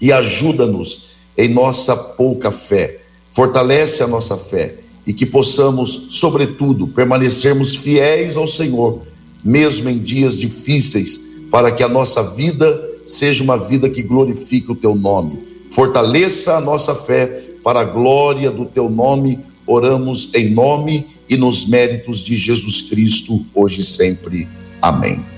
[0.00, 2.98] e ajuda-nos em nossa pouca fé.
[3.30, 4.76] Fortalece a nossa fé
[5.06, 9.02] e que possamos, sobretudo, permanecermos fiéis ao Senhor,
[9.42, 11.20] mesmo em dias difíceis,
[11.50, 15.38] para que a nossa vida seja uma vida que glorifique o teu nome.
[15.70, 21.66] Fortaleça a nossa fé para a glória do teu nome, oramos em nome e nos
[21.66, 24.48] méritos de Jesus Cristo, hoje e sempre.
[24.82, 25.37] Amém.